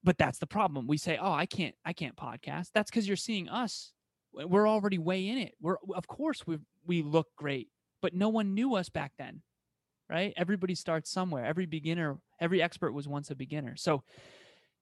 [0.02, 3.16] but that's the problem we say oh i can't i can't podcast that's because you're
[3.16, 3.92] seeing us
[4.32, 7.68] we're already way in it we're of course we we look great
[8.00, 9.42] but no one knew us back then
[10.10, 10.34] right?
[10.36, 11.46] Everybody starts somewhere.
[11.46, 13.76] Every beginner, every expert was once a beginner.
[13.76, 14.02] So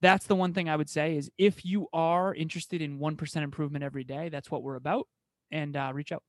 [0.00, 3.84] that's the one thing I would say is if you are interested in 1% improvement
[3.84, 5.06] every day, that's what we're about
[5.50, 6.22] and uh, reach out.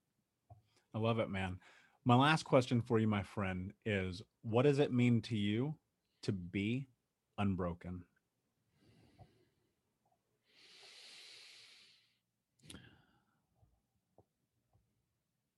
[0.94, 1.58] I love it, man.
[2.06, 5.76] My last question for you, my friend, is what does it mean to you
[6.24, 6.88] to be
[7.38, 8.04] unbroken?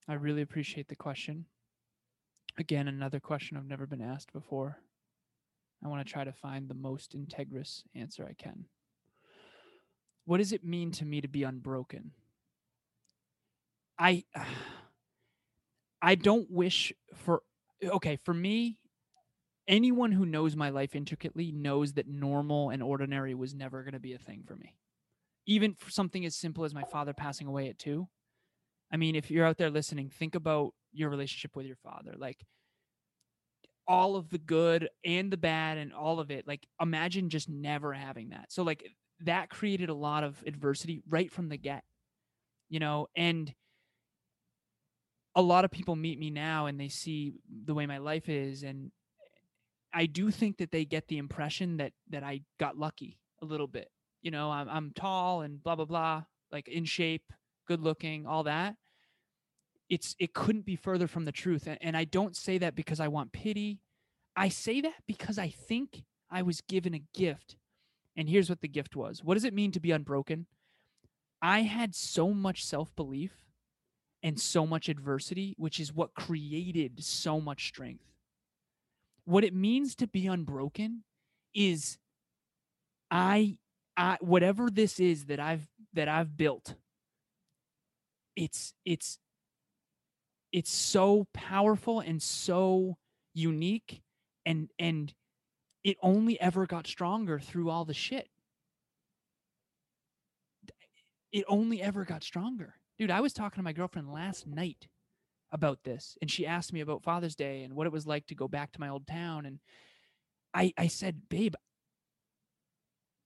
[0.07, 1.45] I really appreciate the question.
[2.57, 4.77] Again, another question I've never been asked before.
[5.83, 8.65] I want to try to find the most integrous answer I can.
[10.25, 12.11] What does it mean to me to be unbroken?
[13.97, 14.25] I
[16.01, 17.41] I don't wish for
[17.83, 18.77] okay, for me
[19.67, 23.99] anyone who knows my life intricately knows that normal and ordinary was never going to
[23.99, 24.75] be a thing for me.
[25.45, 28.07] Even for something as simple as my father passing away at 2.
[28.91, 32.45] I mean, if you're out there listening, think about your relationship with your father like
[33.87, 37.93] all of the good and the bad and all of it like imagine just never
[37.93, 38.83] having that so like
[39.21, 41.83] that created a lot of adversity right from the get
[42.69, 43.53] you know and
[45.35, 47.33] a lot of people meet me now and they see
[47.65, 48.91] the way my life is and
[49.93, 53.67] i do think that they get the impression that that i got lucky a little
[53.67, 53.89] bit.
[54.21, 57.33] You know i'm, I'm tall and blah blah blah like in shape
[57.67, 58.75] good looking all that.
[59.89, 62.99] It's it couldn't be further from the truth and, and i don't say that because
[62.99, 63.79] i want pity.
[64.35, 67.55] I say that because i think i was given a gift.
[68.17, 69.23] And here's what the gift was.
[69.23, 70.45] What does it mean to be unbroken?
[71.41, 73.31] I had so much self-belief
[74.23, 78.05] and so much adversity which is what created so much strength.
[79.25, 81.03] What it means to be unbroken
[81.53, 81.97] is
[83.09, 83.57] i
[83.97, 86.75] i whatever this is that i've that i've built
[88.37, 89.19] it's it's
[90.51, 92.97] it's so powerful and so
[93.33, 94.01] unique
[94.45, 95.13] and and
[95.83, 98.29] it only ever got stronger through all the shit.
[101.31, 104.87] It only ever got stronger dude i was talking to my girlfriend last night
[105.51, 108.35] about this and she asked me about father's day and what it was like to
[108.35, 109.59] go back to my old town and
[110.53, 111.55] i i said babe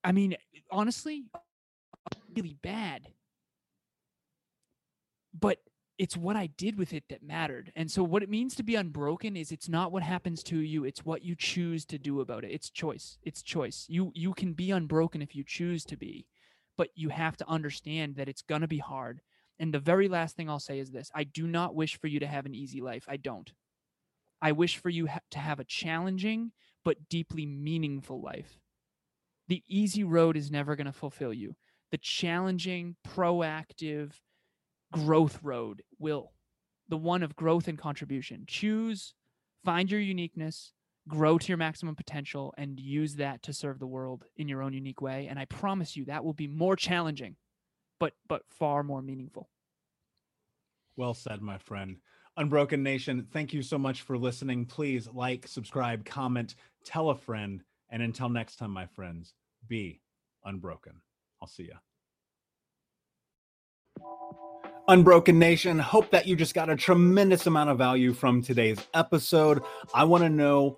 [0.06, 0.36] i mean
[0.72, 1.26] honestly
[2.36, 3.10] really bad
[5.38, 5.60] but
[5.98, 7.72] it's what I did with it that mattered.
[7.76, 10.84] And so what it means to be unbroken is it's not what happens to you,
[10.86, 12.52] it's what you choose to do about it.
[12.52, 13.18] It's choice.
[13.24, 13.86] It's choice.
[13.90, 16.28] You you can be unbroken if you choose to be.
[16.78, 19.22] but you have to understand that it's going to be hard.
[19.60, 22.20] And the very last thing I'll say is this I do not wish for you
[22.20, 23.06] to have an easy life.
[23.08, 23.52] I don't.
[24.42, 26.52] I wish for you ha- to have a challenging
[26.84, 28.60] but deeply meaningful life.
[29.48, 31.56] The easy road is never going to fulfill you.
[31.92, 34.12] The challenging, proactive
[34.92, 36.34] growth road will.
[36.90, 38.46] The one of growth and contribution.
[38.48, 39.14] Choose,
[39.64, 40.74] find your uniqueness,
[41.08, 44.74] grow to your maximum potential, and use that to serve the world in your own
[44.74, 45.28] unique way.
[45.28, 47.36] And I promise you that will be more challenging,
[48.00, 49.50] but but far more meaningful.
[50.98, 51.98] Well said, my friend.
[52.38, 54.66] Unbroken Nation, thank you so much for listening.
[54.66, 57.64] Please like, subscribe, comment, tell a friend.
[57.90, 59.34] And until next time, my friends,
[59.68, 60.02] be
[60.44, 60.94] unbroken.
[61.42, 61.76] I'll see you.
[64.88, 69.64] Unbroken Nation, hope that you just got a tremendous amount of value from today's episode.
[69.94, 70.78] I want to know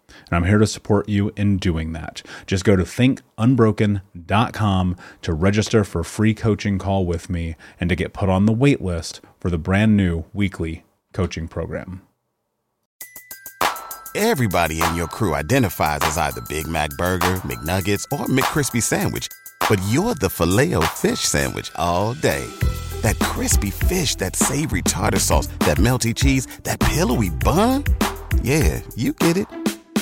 [0.31, 2.21] and I'm here to support you in doing that.
[2.47, 7.95] Just go to thinkunbroken.com to register for a free coaching call with me and to
[7.97, 12.01] get put on the wait list for the brand new weekly coaching program.
[14.13, 19.29] Everybody in your crew identifies as either Big Mac Burger, McNuggets, or McCrispy Sandwich,
[19.69, 22.45] but you're the filet fish Sandwich all day.
[23.01, 27.85] That crispy fish, that savory tartar sauce, that melty cheese, that pillowy bun.
[28.43, 29.47] Yeah, you get it